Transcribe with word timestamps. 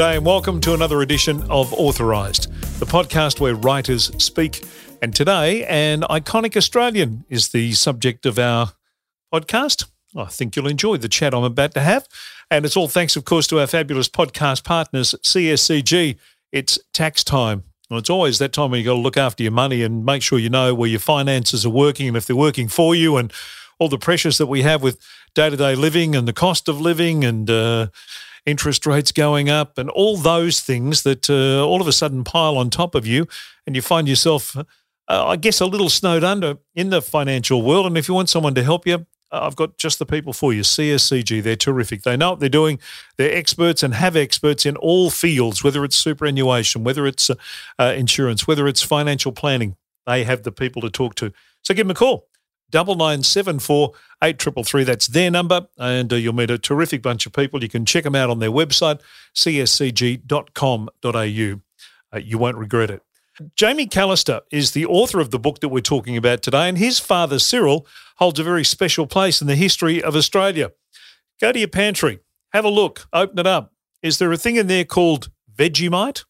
G'day 0.00 0.16
and 0.16 0.24
welcome 0.24 0.62
to 0.62 0.72
another 0.72 1.02
edition 1.02 1.42
of 1.50 1.74
Authorised, 1.74 2.50
the 2.80 2.86
podcast 2.86 3.38
where 3.38 3.54
writers 3.54 4.10
speak. 4.16 4.64
And 5.02 5.14
today, 5.14 5.66
an 5.66 6.00
iconic 6.08 6.56
Australian 6.56 7.26
is 7.28 7.48
the 7.48 7.72
subject 7.72 8.24
of 8.24 8.38
our 8.38 8.72
podcast. 9.30 9.90
I 10.16 10.24
think 10.24 10.56
you'll 10.56 10.68
enjoy 10.68 10.96
the 10.96 11.10
chat 11.10 11.34
I'm 11.34 11.44
about 11.44 11.74
to 11.74 11.80
have. 11.80 12.08
And 12.50 12.64
it's 12.64 12.78
all 12.78 12.88
thanks, 12.88 13.14
of 13.14 13.26
course, 13.26 13.46
to 13.48 13.60
our 13.60 13.66
fabulous 13.66 14.08
podcast 14.08 14.64
partners, 14.64 15.14
CSCG. 15.22 16.16
It's 16.50 16.78
tax 16.94 17.22
time. 17.22 17.64
Well, 17.90 17.98
it's 17.98 18.08
always 18.08 18.38
that 18.38 18.54
time 18.54 18.70
when 18.70 18.78
you've 18.78 18.86
got 18.86 18.94
to 18.94 19.00
look 19.00 19.18
after 19.18 19.42
your 19.42 19.52
money 19.52 19.82
and 19.82 20.02
make 20.02 20.22
sure 20.22 20.38
you 20.38 20.48
know 20.48 20.74
where 20.74 20.88
your 20.88 20.98
finances 20.98 21.66
are 21.66 21.68
working 21.68 22.08
and 22.08 22.16
if 22.16 22.26
they're 22.26 22.34
working 22.34 22.68
for 22.68 22.94
you 22.94 23.18
and 23.18 23.30
all 23.78 23.90
the 23.90 23.98
pressures 23.98 24.38
that 24.38 24.46
we 24.46 24.62
have 24.62 24.82
with 24.82 24.98
day 25.34 25.50
to 25.50 25.58
day 25.58 25.74
living 25.74 26.16
and 26.16 26.26
the 26.26 26.32
cost 26.32 26.70
of 26.70 26.80
living 26.80 27.22
and 27.22 27.50
uh, 27.50 27.88
interest 28.46 28.86
rates 28.86 29.12
going 29.12 29.48
up 29.48 29.78
and 29.78 29.90
all 29.90 30.16
those 30.16 30.60
things 30.60 31.02
that 31.02 31.28
uh, 31.28 31.64
all 31.64 31.80
of 31.80 31.88
a 31.88 31.92
sudden 31.92 32.24
pile 32.24 32.56
on 32.56 32.70
top 32.70 32.94
of 32.94 33.06
you 33.06 33.26
and 33.66 33.76
you 33.76 33.82
find 33.82 34.08
yourself, 34.08 34.56
uh, 34.56 34.64
I 35.08 35.36
guess, 35.36 35.60
a 35.60 35.66
little 35.66 35.88
snowed 35.88 36.24
under 36.24 36.58
in 36.74 36.90
the 36.90 37.02
financial 37.02 37.62
world. 37.62 37.86
And 37.86 37.98
if 37.98 38.08
you 38.08 38.14
want 38.14 38.28
someone 38.28 38.54
to 38.54 38.62
help 38.62 38.86
you, 38.86 39.06
uh, 39.32 39.40
I've 39.42 39.56
got 39.56 39.78
just 39.78 39.98
the 39.98 40.06
people 40.06 40.32
for 40.32 40.52
you. 40.52 40.62
CSCG, 40.62 41.42
they're 41.42 41.56
terrific. 41.56 42.02
They 42.02 42.16
know 42.16 42.30
what 42.30 42.40
they're 42.40 42.48
doing. 42.48 42.78
They're 43.16 43.36
experts 43.36 43.82
and 43.82 43.94
have 43.94 44.16
experts 44.16 44.66
in 44.66 44.76
all 44.76 45.10
fields, 45.10 45.62
whether 45.62 45.84
it's 45.84 45.96
superannuation, 45.96 46.84
whether 46.84 47.06
it's 47.06 47.30
uh, 47.30 47.94
insurance, 47.96 48.46
whether 48.46 48.66
it's 48.66 48.82
financial 48.82 49.32
planning. 49.32 49.76
They 50.06 50.24
have 50.24 50.42
the 50.42 50.52
people 50.52 50.82
to 50.82 50.90
talk 50.90 51.14
to. 51.16 51.32
So 51.62 51.74
give 51.74 51.86
them 51.86 51.92
a 51.92 51.94
call. 51.94 52.29
Double 52.70 52.94
nine 52.94 53.22
seven 53.22 53.58
four 53.58 53.92
eight 54.22 54.38
triple 54.38 54.64
three. 54.64 54.84
That's 54.84 55.06
their 55.06 55.30
number, 55.30 55.66
and 55.78 56.12
uh, 56.12 56.16
you'll 56.16 56.34
meet 56.34 56.50
a 56.50 56.58
terrific 56.58 57.02
bunch 57.02 57.26
of 57.26 57.32
people. 57.32 57.62
You 57.62 57.68
can 57.68 57.84
check 57.84 58.04
them 58.04 58.14
out 58.14 58.30
on 58.30 58.38
their 58.38 58.50
website, 58.50 59.00
cscg.com.au. 59.34 60.90
Uh, 62.12 62.18
you 62.18 62.38
won't 62.38 62.56
regret 62.56 62.90
it. 62.90 63.02
Jamie 63.56 63.86
Callister 63.86 64.40
is 64.50 64.72
the 64.72 64.84
author 64.84 65.20
of 65.20 65.30
the 65.30 65.38
book 65.38 65.60
that 65.60 65.68
we're 65.68 65.80
talking 65.80 66.16
about 66.16 66.42
today, 66.42 66.68
and 66.68 66.76
his 66.76 66.98
father, 66.98 67.38
Cyril, 67.38 67.86
holds 68.16 68.38
a 68.38 68.44
very 68.44 68.64
special 68.64 69.06
place 69.06 69.40
in 69.40 69.46
the 69.46 69.56
history 69.56 70.02
of 70.02 70.14
Australia. 70.14 70.72
Go 71.40 71.52
to 71.52 71.58
your 71.58 71.68
pantry, 71.68 72.20
have 72.52 72.64
a 72.64 72.68
look, 72.68 73.06
open 73.12 73.38
it 73.38 73.46
up. 73.46 73.72
Is 74.02 74.18
there 74.18 74.32
a 74.32 74.36
thing 74.36 74.56
in 74.56 74.66
there 74.66 74.84
called 74.84 75.30
Vegemite? 75.54 76.24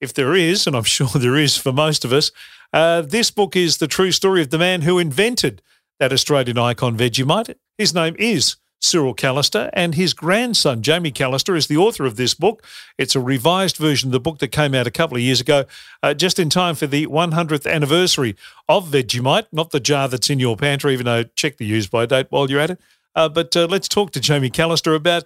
If 0.00 0.14
there 0.14 0.34
is, 0.34 0.66
and 0.66 0.76
I'm 0.76 0.82
sure 0.84 1.08
there 1.08 1.36
is 1.36 1.56
for 1.56 1.72
most 1.72 2.04
of 2.04 2.12
us, 2.12 2.32
uh, 2.72 3.02
this 3.02 3.30
book 3.30 3.56
is 3.56 3.78
the 3.78 3.88
true 3.88 4.12
story 4.12 4.42
of 4.42 4.50
the 4.50 4.58
man 4.58 4.82
who 4.82 4.98
invented 4.98 5.62
that 5.98 6.12
Australian 6.12 6.58
icon 6.58 6.96
Vegemite. 6.96 7.54
His 7.76 7.94
name 7.94 8.16
is 8.18 8.56
Cyril 8.80 9.14
Callister, 9.14 9.70
and 9.72 9.94
his 9.94 10.14
grandson, 10.14 10.82
Jamie 10.82 11.10
Callister, 11.10 11.56
is 11.56 11.66
the 11.66 11.76
author 11.76 12.04
of 12.04 12.16
this 12.16 12.34
book. 12.34 12.64
It's 12.96 13.16
a 13.16 13.20
revised 13.20 13.76
version 13.76 14.08
of 14.08 14.12
the 14.12 14.20
book 14.20 14.38
that 14.38 14.48
came 14.48 14.74
out 14.74 14.86
a 14.86 14.90
couple 14.92 15.16
of 15.16 15.22
years 15.22 15.40
ago, 15.40 15.64
uh, 16.02 16.14
just 16.14 16.38
in 16.38 16.48
time 16.48 16.74
for 16.76 16.86
the 16.86 17.06
100th 17.06 17.70
anniversary 17.70 18.36
of 18.68 18.88
Vegemite, 18.88 19.46
not 19.52 19.70
the 19.70 19.80
jar 19.80 20.08
that's 20.08 20.30
in 20.30 20.38
your 20.38 20.56
pantry, 20.56 20.92
even 20.92 21.06
though 21.06 21.24
check 21.24 21.56
the 21.56 21.66
use 21.66 21.86
by 21.88 22.06
date 22.06 22.26
while 22.30 22.48
you're 22.48 22.60
at 22.60 22.70
it. 22.70 22.80
Uh, 23.14 23.28
but 23.28 23.56
uh, 23.56 23.66
let's 23.66 23.88
talk 23.88 24.12
to 24.12 24.20
Jamie 24.20 24.50
Callister 24.50 24.94
about 24.94 25.24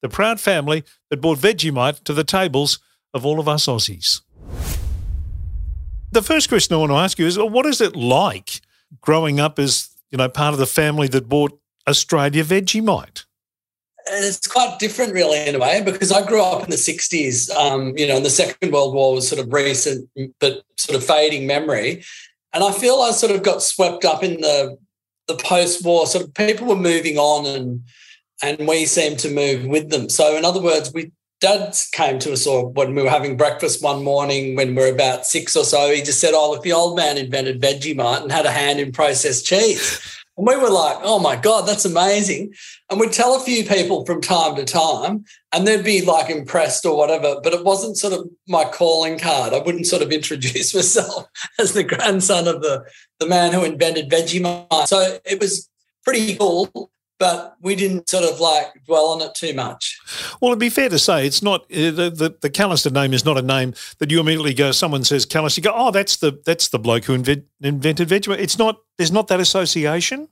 the 0.00 0.08
proud 0.08 0.40
family 0.40 0.84
that 1.10 1.20
brought 1.20 1.38
Vegemite 1.38 2.04
to 2.04 2.14
the 2.14 2.24
tables 2.24 2.78
of 3.12 3.26
all 3.26 3.38
of 3.38 3.48
us 3.48 3.66
Aussies. 3.66 4.22
The 6.12 6.22
first 6.22 6.48
question 6.48 6.74
I 6.74 6.78
want 6.78 6.90
to 6.90 6.96
ask 6.96 7.18
you 7.18 7.26
is 7.26 7.38
what 7.38 7.66
is 7.66 7.80
it 7.80 7.96
like 7.96 8.60
growing 9.00 9.40
up 9.40 9.58
as 9.58 9.90
you 10.14 10.18
know 10.18 10.28
part 10.28 10.52
of 10.52 10.60
the 10.60 10.66
family 10.66 11.08
that 11.08 11.28
bought 11.28 11.58
Australia 11.88 12.44
Vegemite? 12.44 13.24
It's 14.06 14.46
quite 14.46 14.78
different, 14.78 15.12
really, 15.12 15.44
in 15.48 15.56
a 15.56 15.58
way, 15.58 15.82
because 15.82 16.12
I 16.12 16.24
grew 16.24 16.40
up 16.40 16.62
in 16.62 16.70
the 16.70 16.76
60s. 16.76 17.50
Um, 17.50 17.98
you 17.98 18.06
know, 18.06 18.16
and 18.16 18.24
the 18.24 18.30
Second 18.30 18.70
World 18.70 18.94
War 18.94 19.14
was 19.14 19.26
sort 19.26 19.44
of 19.44 19.52
recent, 19.52 20.08
but 20.38 20.62
sort 20.76 20.96
of 20.96 21.04
fading 21.04 21.48
memory. 21.48 22.04
And 22.52 22.62
I 22.62 22.70
feel 22.70 23.00
I 23.00 23.10
sort 23.10 23.32
of 23.32 23.42
got 23.42 23.60
swept 23.60 24.04
up 24.04 24.22
in 24.22 24.40
the 24.40 24.78
the 25.26 25.36
post-war 25.36 26.06
sort 26.06 26.22
of 26.22 26.34
people 26.34 26.66
were 26.66 26.76
moving 26.76 27.16
on 27.16 27.46
and 27.46 27.82
and 28.42 28.68
we 28.68 28.84
seemed 28.84 29.18
to 29.20 29.30
move 29.30 29.64
with 29.64 29.88
them. 29.88 30.08
So 30.10 30.36
in 30.36 30.44
other 30.44 30.60
words, 30.60 30.92
we 30.92 31.10
dad 31.40 31.76
came 31.92 32.18
to 32.20 32.32
us 32.32 32.46
or 32.46 32.68
when 32.68 32.94
we 32.94 33.02
were 33.02 33.10
having 33.10 33.36
breakfast 33.36 33.82
one 33.82 34.02
morning 34.02 34.56
when 34.56 34.74
we 34.74 34.82
were 34.82 34.88
about 34.88 35.26
six 35.26 35.56
or 35.56 35.64
so, 35.64 35.92
he 35.92 36.02
just 36.02 36.20
said, 36.20 36.32
Oh, 36.34 36.52
look, 36.52 36.62
the 36.62 36.72
old 36.72 36.96
man 36.96 37.18
invented 37.18 37.60
Vegemite 37.60 38.22
and 38.22 38.32
had 38.32 38.46
a 38.46 38.50
hand 38.50 38.80
in 38.80 38.92
processed 38.92 39.46
cheese. 39.46 40.00
And 40.36 40.46
we 40.46 40.56
were 40.56 40.70
like, 40.70 40.96
oh 41.02 41.20
my 41.20 41.36
God, 41.36 41.66
that's 41.66 41.84
amazing. 41.84 42.54
And 42.90 42.98
we'd 42.98 43.12
tell 43.12 43.36
a 43.36 43.44
few 43.44 43.64
people 43.64 44.04
from 44.04 44.20
time 44.20 44.56
to 44.56 44.64
time, 44.64 45.24
and 45.52 45.66
they'd 45.66 45.84
be 45.84 46.04
like 46.04 46.28
impressed 46.28 46.84
or 46.84 46.96
whatever. 46.96 47.36
But 47.42 47.52
it 47.52 47.64
wasn't 47.64 47.96
sort 47.96 48.14
of 48.14 48.28
my 48.48 48.64
calling 48.64 49.18
card. 49.18 49.52
I 49.52 49.60
wouldn't 49.60 49.86
sort 49.86 50.02
of 50.02 50.10
introduce 50.10 50.74
myself 50.74 51.26
as 51.58 51.72
the 51.72 51.84
grandson 51.84 52.48
of 52.48 52.62
the, 52.62 52.84
the 53.20 53.28
man 53.28 53.52
who 53.52 53.62
invented 53.62 54.10
Vegemite. 54.10 54.88
So 54.88 55.18
it 55.24 55.38
was 55.38 55.68
pretty 56.02 56.34
cool 56.34 56.90
but 57.18 57.56
we 57.60 57.74
didn't 57.74 58.08
sort 58.08 58.24
of 58.24 58.40
like 58.40 58.66
dwell 58.86 59.06
on 59.06 59.22
it 59.22 59.34
too 59.34 59.54
much. 59.54 59.98
Well, 60.40 60.50
it'd 60.50 60.58
be 60.58 60.68
fair 60.68 60.88
to 60.88 60.98
say 60.98 61.26
it's 61.26 61.42
not 61.42 61.62
uh, 61.62 61.90
the 61.90 62.12
the, 62.14 62.36
the 62.40 62.50
Callister 62.50 62.92
name 62.92 63.12
is 63.12 63.24
not 63.24 63.38
a 63.38 63.42
name 63.42 63.74
that 63.98 64.10
you 64.10 64.20
immediately 64.20 64.54
go. 64.54 64.72
Someone 64.72 65.04
says 65.04 65.26
Callister, 65.26 65.58
you 65.58 65.62
go, 65.62 65.72
oh, 65.74 65.90
that's 65.90 66.16
the 66.16 66.40
that's 66.44 66.68
the 66.68 66.78
bloke 66.78 67.04
who 67.04 67.14
invented 67.14 67.46
Vegemite. 67.60 68.38
It's 68.38 68.58
not. 68.58 68.78
There's 68.98 69.12
not 69.12 69.28
that 69.28 69.40
association. 69.40 70.28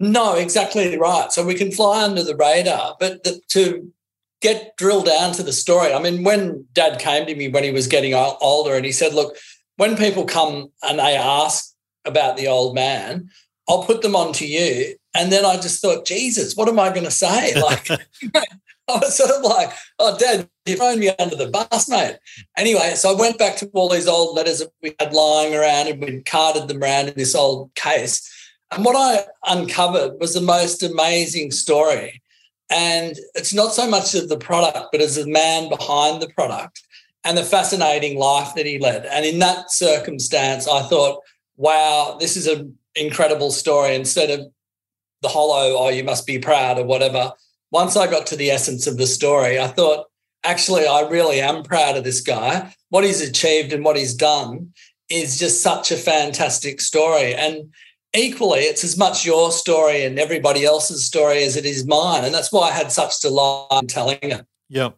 No, 0.00 0.34
exactly 0.34 0.98
right. 0.98 1.32
So 1.32 1.44
we 1.44 1.54
can 1.54 1.70
fly 1.70 2.02
under 2.02 2.24
the 2.24 2.34
radar, 2.34 2.96
but 2.98 3.22
the, 3.24 3.40
to 3.48 3.92
get 4.40 4.76
drilled 4.76 5.06
down 5.06 5.32
to 5.34 5.42
the 5.42 5.52
story. 5.52 5.92
I 5.92 6.00
mean, 6.00 6.24
when 6.24 6.66
Dad 6.72 6.98
came 6.98 7.26
to 7.26 7.34
me 7.34 7.48
when 7.48 7.62
he 7.64 7.70
was 7.70 7.86
getting 7.86 8.14
older, 8.14 8.74
and 8.74 8.84
he 8.84 8.92
said, 8.92 9.14
"Look, 9.14 9.36
when 9.76 9.96
people 9.96 10.24
come 10.24 10.72
and 10.82 10.98
they 10.98 11.16
ask 11.16 11.72
about 12.04 12.36
the 12.36 12.48
old 12.48 12.74
man, 12.74 13.30
I'll 13.68 13.84
put 13.84 14.02
them 14.02 14.16
on 14.16 14.32
to 14.34 14.46
you. 14.46 14.96
And 15.14 15.30
then 15.30 15.44
I 15.44 15.56
just 15.56 15.80
thought, 15.80 16.06
Jesus, 16.06 16.56
what 16.56 16.68
am 16.68 16.78
I 16.78 16.90
going 16.90 17.04
to 17.04 17.10
say? 17.10 17.54
Like, 17.60 17.88
I 18.88 18.96
was 18.96 19.16
sort 19.16 19.30
of 19.30 19.42
like, 19.42 19.72
oh, 19.98 20.18
Dad, 20.18 20.48
you 20.66 20.76
thrown 20.76 20.98
me 20.98 21.10
under 21.18 21.36
the 21.36 21.46
bus, 21.46 21.88
mate. 21.88 22.18
Anyway, 22.58 22.94
so 22.96 23.14
I 23.14 23.18
went 23.18 23.38
back 23.38 23.56
to 23.58 23.70
all 23.74 23.88
these 23.88 24.08
old 24.08 24.36
letters 24.36 24.58
that 24.58 24.72
we 24.82 24.94
had 24.98 25.12
lying 25.12 25.54
around 25.54 25.86
and 25.86 26.02
we'd 26.02 26.26
carted 26.26 26.66
them 26.66 26.82
around 26.82 27.08
in 27.08 27.14
this 27.14 27.34
old 27.34 27.72
case. 27.74 28.28
And 28.72 28.84
what 28.84 28.96
I 28.96 29.24
uncovered 29.46 30.18
was 30.18 30.34
the 30.34 30.40
most 30.40 30.82
amazing 30.82 31.52
story. 31.52 32.22
And 32.70 33.16
it's 33.34 33.54
not 33.54 33.72
so 33.72 33.88
much 33.88 34.14
of 34.14 34.28
the 34.28 34.38
product, 34.38 34.88
but 34.90 35.00
as 35.00 35.16
the 35.16 35.26
man 35.26 35.68
behind 35.68 36.20
the 36.20 36.28
product 36.30 36.82
and 37.22 37.38
the 37.38 37.44
fascinating 37.44 38.18
life 38.18 38.54
that 38.56 38.66
he 38.66 38.78
led. 38.78 39.06
And 39.06 39.24
in 39.24 39.38
that 39.38 39.70
circumstance, 39.70 40.66
I 40.66 40.82
thought, 40.82 41.20
wow, 41.56 42.16
this 42.18 42.36
is 42.36 42.46
an 42.46 42.76
incredible 42.96 43.50
story. 43.50 43.94
Instead 43.94 44.30
of 44.30 44.46
the 45.22 45.28
hollow, 45.28 45.76
oh, 45.78 45.88
you 45.88 46.04
must 46.04 46.26
be 46.26 46.38
proud 46.38 46.78
or 46.78 46.84
whatever. 46.84 47.32
Once 47.70 47.96
I 47.96 48.10
got 48.10 48.26
to 48.26 48.36
the 48.36 48.50
essence 48.50 48.86
of 48.86 48.98
the 48.98 49.06
story, 49.06 49.58
I 49.58 49.68
thought, 49.68 50.06
actually, 50.44 50.86
I 50.86 51.02
really 51.08 51.40
am 51.40 51.62
proud 51.62 51.96
of 51.96 52.04
this 52.04 52.20
guy. 52.20 52.74
What 52.90 53.04
he's 53.04 53.20
achieved 53.20 53.72
and 53.72 53.84
what 53.84 53.96
he's 53.96 54.14
done 54.14 54.72
is 55.08 55.38
just 55.38 55.62
such 55.62 55.90
a 55.90 55.96
fantastic 55.96 56.80
story. 56.80 57.34
And 57.34 57.72
equally, 58.14 58.60
it's 58.60 58.84
as 58.84 58.98
much 58.98 59.24
your 59.24 59.52
story 59.52 60.04
and 60.04 60.18
everybody 60.18 60.64
else's 60.64 61.06
story 61.06 61.44
as 61.44 61.56
it 61.56 61.64
is 61.64 61.86
mine. 61.86 62.24
And 62.24 62.34
that's 62.34 62.52
why 62.52 62.68
I 62.68 62.72
had 62.72 62.92
such 62.92 63.20
delight 63.20 63.68
in 63.72 63.86
telling 63.86 64.18
it. 64.22 64.46
Yeah. 64.68 64.90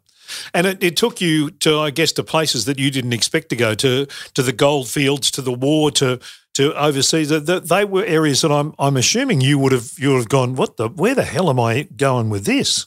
And 0.54 0.66
it, 0.66 0.82
it, 0.82 0.96
took 0.96 1.20
you 1.20 1.50
to, 1.50 1.78
I 1.80 1.90
guess, 1.90 2.12
to 2.12 2.24
places 2.24 2.64
that 2.64 2.78
you 2.78 2.90
didn't 2.90 3.12
expect 3.12 3.50
to 3.50 3.56
go 3.56 3.74
to, 3.74 4.06
to 4.34 4.42
the 4.42 4.52
gold 4.52 4.88
fields, 4.88 5.30
to 5.32 5.42
the 5.42 5.52
war, 5.52 5.90
to 5.92 6.18
to 6.54 6.74
overseas. 6.74 7.28
They 7.28 7.84
were 7.84 8.04
areas 8.04 8.42
that 8.42 8.52
I'm 8.52 8.74
I'm 8.78 8.96
assuming 8.96 9.40
you 9.40 9.58
would 9.58 9.72
have 9.72 9.92
you 9.98 10.10
would 10.10 10.18
have 10.18 10.28
gone. 10.28 10.54
What 10.54 10.76
the? 10.76 10.88
Where 10.88 11.14
the 11.14 11.24
hell 11.24 11.50
am 11.50 11.60
I 11.60 11.88
going 11.96 12.30
with 12.30 12.44
this? 12.44 12.86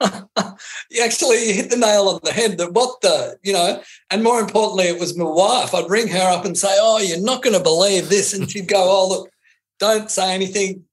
You 0.90 1.04
actually, 1.04 1.46
you 1.46 1.54
hit 1.54 1.70
the 1.70 1.76
nail 1.76 2.08
on 2.08 2.20
the 2.24 2.32
head. 2.32 2.58
That 2.58 2.72
what 2.72 3.00
the 3.00 3.38
you 3.42 3.52
know, 3.52 3.80
and 4.10 4.24
more 4.24 4.40
importantly, 4.40 4.86
it 4.86 4.98
was 4.98 5.16
my 5.16 5.24
wife. 5.24 5.72
I'd 5.72 5.88
ring 5.88 6.08
her 6.08 6.30
up 6.30 6.44
and 6.44 6.58
say, 6.58 6.74
"Oh, 6.80 6.98
you're 6.98 7.20
not 7.20 7.42
going 7.42 7.56
to 7.56 7.62
believe 7.62 8.08
this," 8.08 8.34
and 8.34 8.50
she'd 8.50 8.66
go, 8.66 8.82
"Oh, 8.82 9.08
look, 9.08 9.30
don't 9.78 10.10
say 10.10 10.34
anything." 10.34 10.84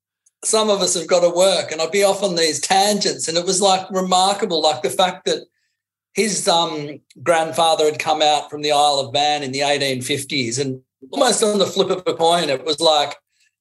Some 0.46 0.70
of 0.70 0.82
us 0.82 0.94
have 0.94 1.08
got 1.08 1.22
to 1.22 1.30
work, 1.30 1.72
and 1.72 1.82
I'd 1.82 1.92
be 1.92 2.04
off 2.04 2.22
on 2.22 2.36
these 2.36 2.62
tangents, 2.62 3.28
and 3.28 3.38
it 3.38 3.46
was 3.46 3.60
like 3.60 3.90
remarkable, 3.90 4.62
like 4.62 4.84
the 4.84 4.92
fact 4.92 5.26
that 5.26 5.48
his 6.14 6.48
um, 6.48 7.00
grandfather 7.24 7.86
had 7.86 8.00
come 8.00 8.22
out 8.22 8.52
from 8.52 8.62
the 8.62 8.72
Isle 8.72 9.00
of 9.00 9.14
Man 9.14 9.42
in 9.42 9.52
the 9.52 9.62
1850s, 9.62 10.60
and 10.60 10.82
almost 11.12 11.44
on 11.44 11.60
the 11.60 11.66
flip 11.66 11.90
of 11.90 12.04
a 12.06 12.14
coin, 12.14 12.50
it 12.50 12.66
was 12.66 12.80
like 12.80 13.16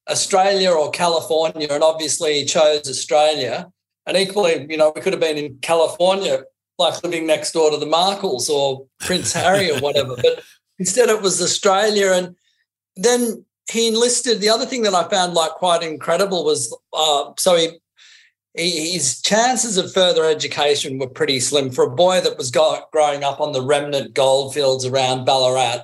Australia 0.09 0.71
or 0.71 0.91
California, 0.91 1.69
and 1.71 1.83
obviously 1.83 2.41
he 2.41 2.45
chose 2.45 2.89
Australia. 2.89 3.71
And 4.07 4.17
equally, 4.17 4.67
you 4.71 4.77
know, 4.77 4.93
we 4.95 5.01
could 5.01 5.13
have 5.13 5.21
been 5.21 5.37
in 5.37 5.59
California, 5.63 6.45
like 6.79 7.03
living 7.03 7.27
next 7.27 7.53
door 7.53 7.71
to 7.71 7.77
the 7.77 7.87
Markles 7.87 8.49
or 8.49 8.87
Prince 9.01 9.33
Harry 9.33 9.71
or 9.71 9.81
whatever. 9.81 10.15
But 10.17 10.43
instead, 10.79 11.09
it 11.09 11.23
was 11.23 11.43
Australia. 11.43 12.13
And 12.13 12.37
then 12.95 13.45
he 13.71 13.89
enlisted. 13.89 14.41
The 14.41 14.49
other 14.49 14.67
thing 14.67 14.83
that 14.83 14.95
I 14.95 15.09
found 15.09 15.35
like 15.35 15.53
quite 15.53 15.83
incredible 15.83 16.45
was 16.45 16.77
uh, 16.93 17.33
so 17.37 17.57
he 17.57 17.79
his 18.55 19.21
chances 19.21 19.77
of 19.77 19.93
further 19.93 20.25
education 20.25 20.99
were 20.99 21.09
pretty 21.09 21.41
slim 21.41 21.71
for 21.71 21.85
a 21.85 21.95
boy 21.95 22.23
that 22.23 22.39
was 22.39 22.51
growing 22.51 23.23
up 23.23 23.39
on 23.39 23.53
the 23.53 23.61
remnant 23.61 24.15
goldfields 24.15 24.87
around 24.87 25.27
Ballarat. 25.27 25.83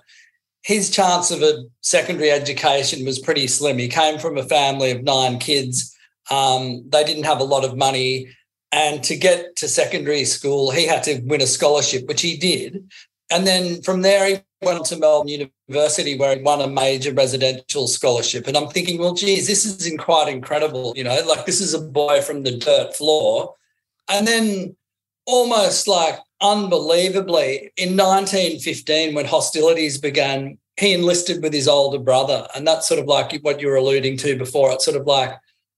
His 0.62 0.90
chance 0.90 1.30
of 1.30 1.42
a 1.42 1.64
secondary 1.80 2.30
education 2.30 3.04
was 3.04 3.18
pretty 3.18 3.46
slim. 3.46 3.78
He 3.78 3.88
came 3.88 4.18
from 4.18 4.38
a 4.38 4.44
family 4.44 4.92
of 4.92 5.02
nine 5.02 5.38
kids. 5.38 5.96
Um, 6.30 6.84
they 6.88 7.04
didn't 7.04 7.24
have 7.24 7.40
a 7.40 7.44
lot 7.44 7.64
of 7.64 7.76
money. 7.76 8.28
And 8.70 9.02
to 9.04 9.16
get 9.16 9.56
to 9.56 9.68
secondary 9.68 10.24
school, 10.24 10.70
he 10.70 10.86
had 10.86 11.02
to 11.04 11.20
win 11.24 11.42
a 11.42 11.46
scholarship, 11.46 12.06
which 12.06 12.22
he 12.22 12.36
did. 12.36 12.90
And 13.30 13.46
then 13.46 13.82
from 13.82 14.02
there, 14.02 14.26
he 14.28 14.40
went 14.62 14.84
to 14.86 14.98
Melbourne 14.98 15.28
University 15.28 16.16
where 16.16 16.36
he 16.36 16.42
won 16.42 16.60
a 16.60 16.68
major 16.68 17.12
residential 17.12 17.88
scholarship. 17.88 18.46
And 18.46 18.56
I'm 18.56 18.68
thinking, 18.68 18.98
well, 18.98 19.14
geez, 19.14 19.46
this 19.46 19.64
is 19.64 19.92
quite 19.98 20.28
incredible. 20.28 20.92
You 20.96 21.04
know, 21.04 21.20
like 21.26 21.44
this 21.44 21.60
is 21.60 21.74
a 21.74 21.80
boy 21.80 22.22
from 22.22 22.42
the 22.42 22.56
dirt 22.56 22.94
floor. 22.94 23.54
And 24.08 24.26
then 24.26 24.76
almost 25.26 25.88
like 25.88 26.18
unbelievably, 26.42 27.72
in 27.76 27.96
1915, 27.96 29.14
when 29.14 29.24
hostilities 29.24 29.98
began, 29.98 30.58
he 30.78 30.92
enlisted 30.92 31.42
with 31.42 31.52
his 31.52 31.68
older 31.68 31.98
brother. 31.98 32.46
And 32.54 32.66
that's 32.66 32.88
sort 32.88 33.00
of 33.00 33.06
like 33.06 33.38
what 33.42 33.60
you 33.60 33.68
were 33.68 33.76
alluding 33.76 34.16
to 34.18 34.36
before. 34.36 34.72
It's 34.72 34.84
sort 34.84 34.96
of 34.96 35.06
like, 35.06 35.34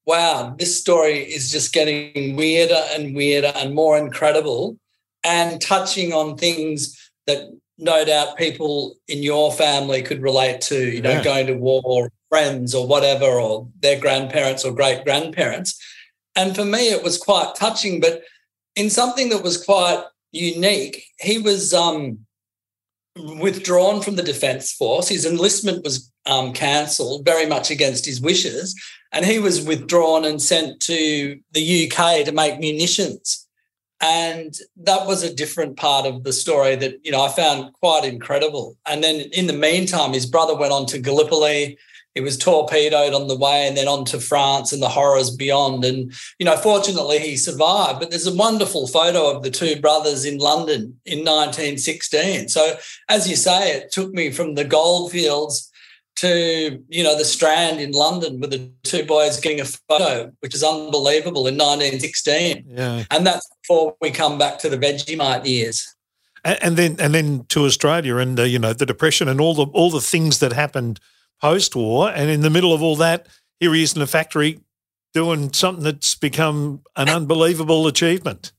wow, 0.06 0.54
this 0.58 0.78
story 0.78 1.20
is 1.20 1.50
just 1.50 1.72
getting 1.72 2.36
weirder 2.36 2.82
and 2.92 3.14
weirder 3.14 3.52
and 3.56 3.74
more 3.74 3.96
incredible 3.96 4.78
and 5.22 5.60
touching 5.60 6.12
on 6.12 6.36
things 6.36 7.10
that 7.26 7.48
no 7.78 8.04
doubt 8.04 8.36
people 8.36 8.96
in 9.08 9.22
your 9.22 9.52
family 9.52 10.02
could 10.02 10.22
relate 10.22 10.60
to, 10.60 10.90
you 10.90 11.00
know, 11.00 11.10
yeah. 11.10 11.24
going 11.24 11.46
to 11.46 11.54
war 11.54 11.82
or 11.84 12.10
friends 12.28 12.74
or 12.74 12.86
whatever, 12.86 13.24
or 13.24 13.68
their 13.80 13.98
grandparents 13.98 14.64
or 14.64 14.72
great 14.72 15.04
grandparents. 15.04 15.80
And 16.36 16.54
for 16.54 16.64
me, 16.64 16.90
it 16.90 17.02
was 17.02 17.18
quite 17.18 17.54
touching, 17.56 18.00
but 18.00 18.22
in 18.76 18.90
something 18.90 19.30
that 19.30 19.42
was 19.42 19.62
quite 19.62 20.04
unique, 20.34 21.04
he 21.20 21.38
was 21.38 21.72
um, 21.72 22.18
withdrawn 23.40 24.02
from 24.02 24.16
the 24.16 24.22
Defence 24.22 24.72
Force. 24.72 25.08
His 25.08 25.24
enlistment 25.24 25.84
was 25.84 26.10
um, 26.26 26.52
cancelled, 26.52 27.24
very 27.24 27.46
much 27.46 27.70
against 27.70 28.06
his 28.06 28.20
wishes, 28.20 28.74
and 29.12 29.24
he 29.24 29.38
was 29.38 29.64
withdrawn 29.64 30.24
and 30.24 30.40
sent 30.40 30.80
to 30.80 31.38
the 31.52 31.90
UK 31.90 32.24
to 32.24 32.32
make 32.32 32.58
munitions. 32.58 33.46
And 34.00 34.54
that 34.76 35.06
was 35.06 35.22
a 35.22 35.34
different 35.34 35.76
part 35.76 36.04
of 36.04 36.24
the 36.24 36.32
story 36.32 36.76
that, 36.76 36.94
you 37.04 37.12
know, 37.12 37.22
I 37.24 37.30
found 37.30 37.72
quite 37.74 38.04
incredible. 38.04 38.76
And 38.86 39.02
then 39.02 39.20
in 39.32 39.46
the 39.46 39.52
meantime, 39.52 40.12
his 40.12 40.26
brother 40.26 40.54
went 40.54 40.72
on 40.72 40.84
to 40.86 40.98
Gallipoli. 40.98 41.78
He 42.14 42.20
was 42.20 42.38
torpedoed 42.38 43.12
on 43.12 43.26
the 43.26 43.36
way 43.36 43.66
and 43.66 43.76
then 43.76 43.88
on 43.88 44.04
to 44.06 44.20
France 44.20 44.72
and 44.72 44.80
the 44.80 44.88
horrors 44.88 45.34
beyond. 45.34 45.84
And, 45.84 46.12
you 46.38 46.46
know, 46.46 46.56
fortunately 46.56 47.18
he 47.18 47.36
survived. 47.36 47.98
But 47.98 48.10
there's 48.10 48.26
a 48.26 48.34
wonderful 48.34 48.86
photo 48.86 49.30
of 49.30 49.42
the 49.42 49.50
two 49.50 49.80
brothers 49.80 50.24
in 50.24 50.38
London 50.38 51.00
in 51.04 51.18
1916. 51.18 52.48
So, 52.48 52.76
as 53.08 53.28
you 53.28 53.34
say, 53.34 53.72
it 53.72 53.90
took 53.90 54.12
me 54.12 54.30
from 54.30 54.54
the 54.54 54.64
goldfields 54.64 55.70
to 56.16 56.80
you 56.88 57.02
know 57.02 57.18
the 57.18 57.24
Strand 57.24 57.80
in 57.80 57.90
London 57.90 58.40
with 58.40 58.50
the 58.50 58.70
two 58.84 59.04
boys 59.04 59.40
getting 59.40 59.60
a 59.60 59.64
photo, 59.64 60.32
which 60.40 60.54
is 60.54 60.62
unbelievable 60.62 61.46
in 61.46 61.54
1916. 61.54 62.64
Yeah, 62.68 63.04
and 63.10 63.26
that's 63.26 63.48
before 63.62 63.96
we 64.00 64.10
come 64.10 64.38
back 64.38 64.58
to 64.60 64.68
the 64.68 64.78
Vegemite 64.78 65.44
years. 65.44 65.94
And, 66.44 66.58
and 66.62 66.76
then 66.76 66.96
and 67.00 67.14
then 67.14 67.46
to 67.48 67.64
Australia 67.64 68.18
and 68.18 68.38
uh, 68.38 68.44
you 68.44 68.58
know 68.58 68.72
the 68.72 68.86
depression 68.86 69.28
and 69.28 69.40
all 69.40 69.54
the 69.54 69.66
all 69.72 69.90
the 69.90 70.00
things 70.00 70.38
that 70.38 70.52
happened 70.52 71.00
post 71.44 71.76
war, 71.76 72.10
and 72.10 72.30
in 72.30 72.40
the 72.40 72.48
middle 72.48 72.72
of 72.72 72.82
all 72.82 72.96
that, 72.96 73.26
here 73.60 73.74
he 73.74 73.82
is 73.82 73.94
in 73.94 74.00
a 74.00 74.06
factory 74.06 74.60
doing 75.12 75.52
something 75.52 75.84
that's 75.84 76.14
become 76.14 76.80
an 76.96 77.10
unbelievable 77.10 77.86
achievement. 77.86 78.52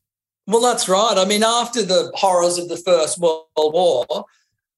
Well, 0.45 0.61
that's 0.61 0.87
right. 0.87 1.15
I 1.17 1.25
mean, 1.25 1.43
after 1.43 1.81
the 1.81 2.11
horrors 2.13 2.59
of 2.59 2.69
the 2.69 2.77
First 2.77 3.17
World 3.17 3.47
War, 3.57 4.05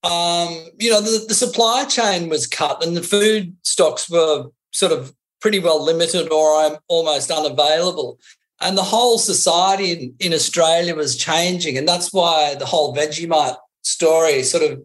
um, 0.04 0.70
you 0.80 0.90
know, 0.90 1.02
the, 1.02 1.26
the 1.28 1.34
supply 1.34 1.84
chain 1.84 2.30
was 2.30 2.48
cut 2.48 2.82
and 2.82 2.96
the 2.96 3.04
food 3.04 3.54
stocks 3.64 4.10
were 4.10 4.46
sort 4.72 4.94
of 4.94 5.14
pretty 5.42 5.60
well 5.60 5.84
limited 5.84 6.32
or 6.32 6.64
um, 6.64 6.78
almost 6.88 7.30
unavailable. 7.30 8.20
And 8.62 8.78
the 8.78 8.84
whole 8.84 9.18
society 9.18 9.92
in, 9.92 10.16
in 10.20 10.34
Australia 10.34 10.96
was 10.96 11.18
changing. 11.18 11.78
And 11.78 11.86
that's 11.86 12.14
why 12.14 12.56
the 12.56 12.66
whole 12.66 12.96
Vegemite 12.96 13.58
story 13.82 14.44
sort 14.44 14.64
of 14.64 14.82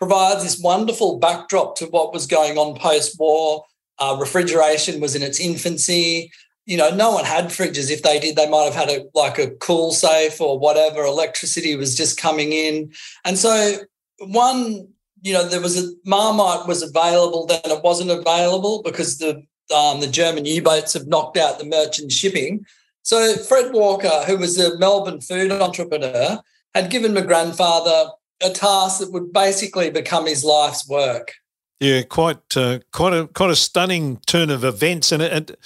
provides 0.00 0.42
this 0.42 0.58
wonderful 0.58 1.18
backdrop 1.18 1.76
to 1.76 1.86
what 1.86 2.12
was 2.12 2.26
going 2.26 2.58
on 2.58 2.78
post 2.78 3.18
war. 3.20 3.64
Uh, 3.98 4.16
refrigeration 4.18 5.00
was 5.00 5.14
in 5.14 5.22
its 5.22 5.38
infancy. 5.38 6.32
You 6.64 6.78
know, 6.78 6.90
no 6.90 7.10
one 7.10 7.24
had 7.24 7.46
fridges. 7.46 7.90
If 7.90 8.02
they 8.02 8.18
did, 8.18 8.34
they 8.34 8.48
might 8.48 8.64
have 8.64 8.74
had 8.74 8.88
a 8.88 9.04
like 9.14 9.38
a 9.38 9.50
cool 9.56 9.92
safe 9.92 10.40
or 10.40 10.58
whatever. 10.58 11.04
Electricity 11.04 11.76
was 11.76 11.96
just 11.96 12.20
coming 12.20 12.52
in, 12.52 12.92
and 13.24 13.36
so 13.38 13.76
one, 14.18 14.88
you 15.22 15.32
know, 15.32 15.46
there 15.46 15.60
was 15.60 15.78
a 15.82 15.92
Marmite 16.04 16.66
was 16.66 16.82
available, 16.82 17.46
then 17.46 17.60
it 17.64 17.82
wasn't 17.82 18.10
available 18.10 18.82
because 18.82 19.18
the 19.18 19.42
um, 19.74 20.00
the 20.00 20.06
German 20.06 20.46
U-boats 20.46 20.94
have 20.94 21.06
knocked 21.06 21.36
out 21.36 21.58
the 21.58 21.64
merchant 21.66 22.10
shipping. 22.10 22.64
So 23.02 23.34
Fred 23.36 23.72
Walker, 23.72 24.24
who 24.26 24.38
was 24.38 24.58
a 24.58 24.78
Melbourne 24.78 25.20
food 25.20 25.52
entrepreneur, 25.52 26.40
had 26.74 26.90
given 26.90 27.14
my 27.14 27.22
grandfather 27.22 28.10
a 28.42 28.50
task 28.50 29.00
that 29.00 29.12
would 29.12 29.32
basically 29.32 29.90
become 29.90 30.26
his 30.26 30.44
life's 30.44 30.88
work. 30.88 31.34
Yeah, 31.80 32.02
quite 32.02 32.56
uh, 32.56 32.80
quite 32.92 33.14
a 33.14 33.26
quite 33.28 33.50
a 33.50 33.56
stunning 33.56 34.18
turn 34.26 34.50
of 34.50 34.64
events, 34.64 35.12
and 35.12 35.22
it, 35.22 35.56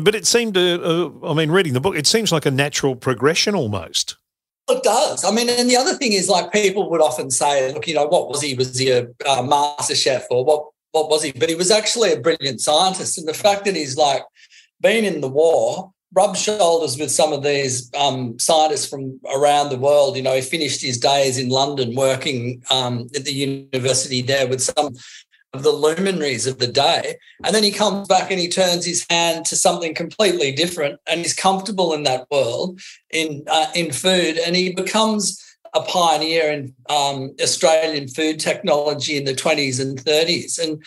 but 0.00 0.14
it 0.14 0.26
seemed 0.26 0.54
to. 0.54 0.82
Uh, 0.82 1.30
I 1.30 1.34
mean, 1.34 1.50
reading 1.50 1.72
the 1.72 1.80
book, 1.80 1.96
it 1.96 2.06
seems 2.06 2.30
like 2.30 2.46
a 2.46 2.50
natural 2.50 2.94
progression 2.94 3.54
almost. 3.54 4.16
It 4.68 4.82
does. 4.82 5.24
I 5.24 5.30
mean, 5.30 5.48
and 5.48 5.70
the 5.70 5.76
other 5.76 5.94
thing 5.94 6.12
is, 6.12 6.28
like, 6.28 6.52
people 6.52 6.90
would 6.90 7.00
often 7.00 7.30
say, 7.30 7.72
"Look, 7.72 7.88
you 7.88 7.94
know, 7.94 8.06
what 8.06 8.28
was 8.28 8.42
he? 8.42 8.54
Was 8.54 8.78
he 8.78 8.90
a 8.90 9.06
uh, 9.26 9.42
master 9.42 9.94
chef, 9.94 10.26
or 10.30 10.44
what? 10.44 10.68
What 10.92 11.08
was 11.08 11.22
he?" 11.22 11.32
But 11.32 11.48
he 11.48 11.54
was 11.54 11.70
actually 11.70 12.12
a 12.12 12.20
brilliant 12.20 12.60
scientist, 12.60 13.16
and 13.16 13.26
the 13.26 13.34
fact 13.34 13.64
that 13.64 13.76
he's 13.76 13.96
like 13.96 14.24
been 14.80 15.04
in 15.04 15.20
the 15.20 15.28
war, 15.28 15.92
rubbed 16.14 16.38
shoulders 16.38 16.98
with 16.98 17.10
some 17.10 17.32
of 17.32 17.42
these 17.42 17.90
um, 17.94 18.38
scientists 18.38 18.88
from 18.88 19.20
around 19.34 19.68
the 19.70 19.78
world. 19.78 20.16
You 20.16 20.22
know, 20.22 20.34
he 20.34 20.40
finished 20.40 20.80
his 20.80 20.98
days 20.98 21.38
in 21.38 21.48
London 21.48 21.94
working 21.94 22.62
um, 22.70 23.08
at 23.14 23.24
the 23.24 23.32
university 23.32 24.22
there 24.22 24.46
with 24.46 24.62
some 24.62 24.94
of 25.52 25.62
the 25.62 25.70
luminaries 25.70 26.46
of 26.46 26.58
the 26.58 26.66
day. 26.66 27.16
And 27.44 27.54
then 27.54 27.62
he 27.62 27.70
comes 27.70 28.06
back 28.08 28.30
and 28.30 28.38
he 28.38 28.48
turns 28.48 28.84
his 28.84 29.06
hand 29.10 29.46
to 29.46 29.56
something 29.56 29.94
completely 29.94 30.52
different 30.52 31.00
and 31.06 31.20
he's 31.20 31.34
comfortable 31.34 31.92
in 31.92 32.02
that 32.04 32.26
world 32.30 32.80
in 33.10 33.42
uh, 33.48 33.68
in 33.74 33.92
food 33.92 34.38
and 34.38 34.54
he 34.54 34.72
becomes 34.72 35.42
a 35.74 35.82
pioneer 35.82 36.50
in 36.50 36.74
um, 36.88 37.34
Australian 37.42 38.08
food 38.08 38.40
technology 38.40 39.16
in 39.16 39.24
the 39.24 39.34
20s 39.34 39.80
and 39.80 39.98
30s. 39.98 40.58
And 40.58 40.82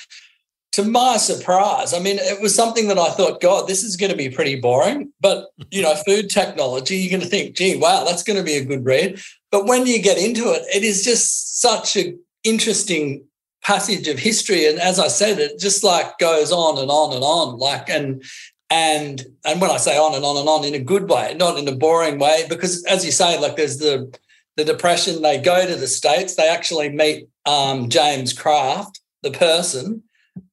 to 0.74 0.84
my 0.84 1.18
surprise, 1.18 1.94
I 1.94 2.00
mean, 2.00 2.20
it 2.20 2.42
was 2.42 2.54
something 2.54 2.88
that 2.88 2.98
I 2.98 3.10
thought, 3.10 3.42
God, 3.42 3.68
this 3.68 3.84
is 3.84 3.98
going 3.98 4.12
to 4.12 4.18
be 4.18 4.30
pretty 4.30 4.56
boring. 4.56 5.12
But, 5.20 5.48
you 5.72 5.82
know, 5.82 5.96
food 5.96 6.30
technology, 6.30 6.98
you're 6.98 7.10
going 7.10 7.24
to 7.24 7.28
think, 7.28 7.56
gee, 7.56 7.76
wow, 7.76 8.04
that's 8.06 8.24
going 8.24 8.38
to 8.38 8.44
be 8.44 8.56
a 8.56 8.66
good 8.66 8.86
read. 8.86 9.20
But 9.52 9.66
when 9.66 9.88
you 9.88 10.02
get 10.02 10.20
into 10.20 10.52
it, 10.54 10.64
it 10.74 10.84
is 10.84 11.04
just 11.04 11.60
such 11.60 11.96
an 11.96 12.20
interesting 12.44 13.24
passage 13.64 14.08
of 14.08 14.20
history. 14.20 14.68
And 14.68 14.80
as 14.80 15.00
I 15.00 15.08
said, 15.08 15.40
it 15.40 15.60
just 15.60 15.84
like 15.84 16.18
goes 16.20 16.52
on 16.52 16.78
and 16.78 16.92
on 16.92 17.14
and 17.14 17.24
on. 17.24 17.58
Like 17.58 17.90
and 17.90 18.24
and 18.70 19.26
and 19.44 19.60
when 19.60 19.72
I 19.72 19.78
say 19.78 19.98
on 19.98 20.16
and 20.16 20.24
on 20.24 20.38
and 20.38 20.48
on 20.48 20.64
in 20.66 20.76
a 20.76 20.80
good 20.80 21.10
way, 21.10 21.34
not 21.38 21.58
in 21.58 21.68
a 21.68 21.76
boring 21.76 22.20
way, 22.20 22.46
because 22.48 22.84
as 22.86 23.04
you 23.04 23.12
say, 23.12 23.40
like 23.40 23.56
there's 23.56 23.80
the 23.80 24.16
the 24.56 24.66
depression. 24.66 25.22
They 25.22 25.40
go 25.40 25.66
to 25.66 25.76
the 25.76 25.88
states. 25.88 26.36
They 26.36 26.48
actually 26.48 26.90
meet 26.90 27.28
um, 27.46 27.90
James 27.90 28.34
Kraft, 28.34 29.00
the 29.24 29.32
person, 29.32 30.04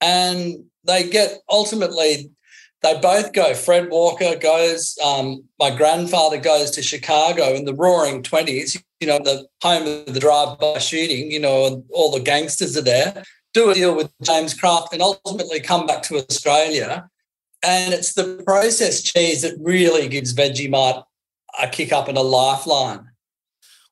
and 0.00 0.64
they 0.84 1.08
get 1.08 1.40
ultimately 1.50 2.30
they 2.82 2.98
both 3.00 3.32
go. 3.32 3.54
Fred 3.54 3.90
Walker 3.90 4.36
goes. 4.36 4.96
Um, 5.04 5.44
my 5.58 5.74
grandfather 5.74 6.38
goes 6.38 6.70
to 6.72 6.82
Chicago 6.82 7.54
in 7.54 7.64
the 7.64 7.74
Roaring 7.74 8.22
Twenties. 8.22 8.80
You 9.00 9.08
know, 9.08 9.18
the 9.18 9.46
home 9.62 9.86
of 9.86 10.14
the 10.14 10.20
drive-by 10.20 10.78
shooting. 10.78 11.30
You 11.30 11.40
know, 11.40 11.84
all 11.90 12.10
the 12.12 12.20
gangsters 12.20 12.76
are 12.76 12.82
there. 12.82 13.24
Do 13.54 13.70
a 13.70 13.74
deal 13.74 13.96
with 13.96 14.12
James 14.22 14.54
Kraft, 14.54 14.92
and 14.92 15.02
ultimately 15.02 15.60
come 15.60 15.86
back 15.86 16.02
to 16.04 16.16
Australia. 16.16 17.08
And 17.62 17.94
it's 17.94 18.12
the 18.12 18.42
processed 18.46 19.06
cheese 19.06 19.42
that 19.42 19.56
really 19.60 20.08
gives 20.08 20.34
Vegemite 20.34 21.02
a 21.60 21.68
kick 21.68 21.92
up 21.92 22.08
and 22.08 22.18
a 22.18 22.22
lifeline. 22.22 23.08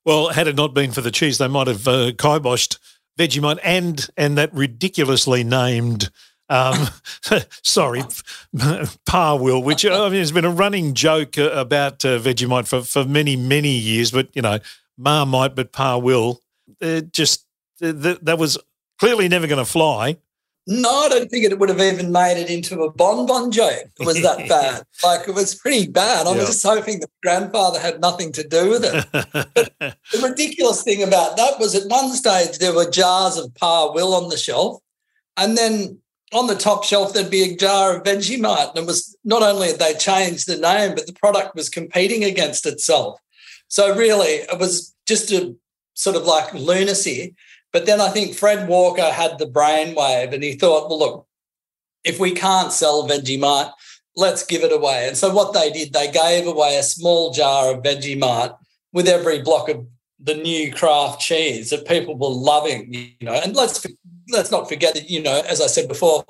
Well, 0.04 0.28
had 0.28 0.48
it 0.48 0.56
not 0.56 0.74
been 0.74 0.92
for 0.92 1.00
the 1.00 1.10
cheese, 1.10 1.38
they 1.38 1.48
might 1.48 1.66
have 1.66 1.88
uh, 1.88 2.12
kiboshed 2.12 2.78
Vegemite 3.18 3.58
and 3.62 4.06
and 4.16 4.36
that 4.38 4.52
ridiculously 4.54 5.44
named 5.44 6.10
um, 6.48 6.88
sorry, 7.62 8.02
Parwill, 8.54 9.64
which 9.64 9.84
I 9.86 10.08
mean, 10.08 10.18
has 10.18 10.32
been 10.32 10.44
a 10.44 10.50
running 10.50 10.94
joke 10.94 11.38
uh, 11.38 11.50
about 11.50 12.04
uh, 12.04 12.18
Vegemite 12.18 12.68
for, 12.68 12.82
for 12.82 13.04
many, 13.04 13.36
many 13.36 13.70
years, 13.70 14.10
but, 14.10 14.28
you 14.34 14.42
know, 14.42 14.58
Marmite, 14.96 15.54
but 15.54 15.72
Parwill. 15.72 16.38
Uh, 16.82 17.00
just 17.00 17.46
uh, 17.82 17.92
that 17.92 18.36
was 18.38 18.58
clearly 18.98 19.28
never 19.28 19.46
going 19.46 19.58
to 19.58 19.64
fly. 19.64 20.16
No, 20.66 20.88
I 20.88 21.08
don't 21.10 21.30
think 21.30 21.44
it 21.44 21.58
would 21.58 21.68
have 21.68 21.80
even 21.80 22.10
made 22.10 22.40
it 22.40 22.48
into 22.48 22.82
a 22.82 22.90
bonbon 22.90 23.50
joke. 23.50 23.84
It 24.00 24.06
was 24.06 24.22
that 24.22 24.48
bad. 24.48 24.82
like 25.04 25.28
it 25.28 25.34
was 25.34 25.54
pretty 25.54 25.86
bad. 25.86 26.26
I 26.26 26.32
was 26.32 26.46
just 26.46 26.62
hoping 26.62 27.00
that 27.00 27.10
grandfather 27.22 27.78
had 27.78 28.00
nothing 28.00 28.32
to 28.32 28.48
do 28.48 28.70
with 28.70 28.84
it. 28.84 29.06
but 29.12 29.74
the 30.12 30.20
ridiculous 30.22 30.82
thing 30.82 31.02
about 31.02 31.36
that 31.36 31.58
was 31.58 31.74
at 31.74 31.90
one 31.90 32.10
stage 32.12 32.58
there 32.58 32.74
were 32.74 32.90
jars 32.90 33.36
of 33.36 33.52
Parwill 33.52 34.14
on 34.14 34.30
the 34.30 34.38
shelf, 34.38 34.80
and 35.36 35.58
then 35.58 35.98
on 36.32 36.46
the 36.46 36.54
top 36.54 36.84
shelf 36.84 37.12
there'd 37.12 37.30
be 37.30 37.42
a 37.42 37.56
jar 37.56 37.96
of 37.96 38.02
Vegemite. 38.02 38.70
And 38.70 38.78
it 38.78 38.86
was 38.86 39.14
not 39.22 39.42
only 39.42 39.68
had 39.68 39.78
they 39.78 39.94
changed 39.94 40.46
the 40.46 40.56
name, 40.56 40.94
but 40.94 41.06
the 41.06 41.12
product 41.12 41.54
was 41.54 41.68
competing 41.68 42.24
against 42.24 42.64
itself. 42.64 43.20
So 43.68 43.94
really, 43.94 44.28
it 44.28 44.58
was 44.58 44.94
just 45.06 45.30
a 45.30 45.54
sort 45.92 46.16
of 46.16 46.24
like 46.24 46.54
lunacy. 46.54 47.34
But 47.74 47.86
then 47.86 48.00
I 48.00 48.08
think 48.08 48.36
Fred 48.36 48.68
Walker 48.68 49.10
had 49.10 49.36
the 49.36 49.46
brainwave 49.46 50.32
and 50.32 50.44
he 50.44 50.52
thought, 50.52 50.88
well, 50.88 50.98
look, 51.00 51.26
if 52.04 52.20
we 52.20 52.30
can't 52.30 52.72
sell 52.72 53.08
Vegemite, 53.08 53.72
let's 54.14 54.46
give 54.46 54.62
it 54.62 54.70
away. 54.70 55.08
And 55.08 55.16
so 55.16 55.34
what 55.34 55.54
they 55.54 55.72
did, 55.72 55.92
they 55.92 56.08
gave 56.08 56.46
away 56.46 56.76
a 56.76 56.84
small 56.84 57.32
jar 57.32 57.74
of 57.74 57.82
Vegemite 57.82 58.56
with 58.92 59.08
every 59.08 59.42
block 59.42 59.68
of 59.68 59.84
the 60.20 60.36
new 60.36 60.72
Kraft 60.72 61.20
cheese 61.20 61.70
that 61.70 61.84
people 61.84 62.16
were 62.16 62.28
loving, 62.28 62.94
you 62.94 63.10
know. 63.20 63.32
And 63.32 63.56
let's 63.56 63.84
let's 64.28 64.52
not 64.52 64.68
forget 64.68 64.94
that, 64.94 65.10
you 65.10 65.20
know, 65.20 65.42
as 65.48 65.60
I 65.60 65.66
said 65.66 65.88
before, 65.88 66.24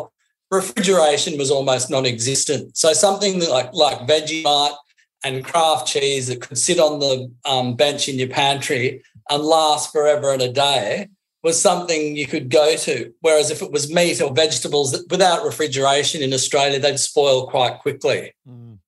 refrigeration 0.51 1.37
was 1.37 1.51
almost 1.51 1.91
non-existent. 1.91 2.75
So 2.75 2.95
something 2.95 3.47
like 3.51 3.71
like 3.75 4.09
Vegemite 4.09 4.77
and 5.23 5.45
Kraft 5.45 5.89
cheese 5.89 6.29
that 6.29 6.41
could 6.41 6.57
sit 6.57 6.79
on 6.79 7.01
the 7.01 7.31
um, 7.45 7.77
bench 7.77 8.09
in 8.09 8.19
your 8.19 8.29
pantry 8.29 9.03
and 9.29 9.43
last 9.43 9.93
forever 9.93 10.33
and 10.33 10.41
a 10.41 10.51
day 10.51 11.09
was 11.45 11.61
something 11.61 12.17
you 12.17 12.27
could 12.27 12.49
go 12.49 12.75
to. 12.75 13.13
Whereas 13.21 13.51
if 13.51 13.63
it 13.63 13.71
was 13.71 13.93
meat 13.93 14.21
or 14.21 14.33
vegetables 14.33 15.05
without 15.11 15.45
refrigeration 15.45 16.23
in 16.23 16.33
Australia, 16.33 16.81
they'd 16.81 16.99
spoil 16.99 17.47
quite 17.47 17.79
quickly. 17.81 18.35
Mm. 18.49 18.79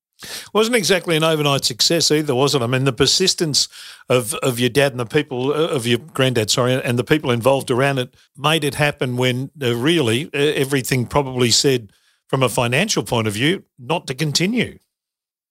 Wasn't 0.55 0.75
exactly 0.75 1.15
an 1.17 1.23
overnight 1.23 1.67
success 1.67 2.11
either, 2.11 2.35
was 2.35 2.55
it? 2.55 2.63
I 2.63 2.67
mean, 2.67 2.85
the 2.85 2.93
persistence 2.93 3.69
of, 4.09 4.33
of 4.37 4.59
your 4.59 4.71
dad 4.71 4.93
and 4.93 5.01
the 5.01 5.05
people, 5.05 5.53
uh, 5.53 5.69
of 5.69 5.87
your 5.87 5.99
granddad, 5.99 6.51
sorry, 6.51 6.83
and 6.83 6.99
the 6.99 7.05
people 7.05 7.31
involved 7.31 7.71
around 7.71 7.99
it 7.99 8.15
made 8.37 8.65
it 8.65 8.77
happen 8.77 9.19
when 9.19 9.51
uh, 9.63 9.77
really 9.77 10.31
everything 10.33 11.05
probably 11.05 11.51
said, 11.51 11.93
from 12.29 12.43
a 12.43 12.49
financial 12.49 13.03
point 13.03 13.29
of 13.29 13.35
view, 13.35 13.63
not 13.79 14.07
to 14.07 14.15
continue. 14.15 14.79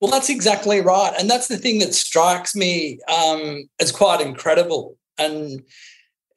Well, 0.01 0.12
that's 0.12 0.29
exactly 0.29 0.81
right. 0.81 1.13
And 1.17 1.29
that's 1.29 1.47
the 1.47 1.57
thing 1.57 1.79
that 1.79 1.93
strikes 1.93 2.55
me 2.55 3.00
um, 3.07 3.69
as 3.79 3.91
quite 3.91 4.19
incredible. 4.19 4.97
And 5.17 5.62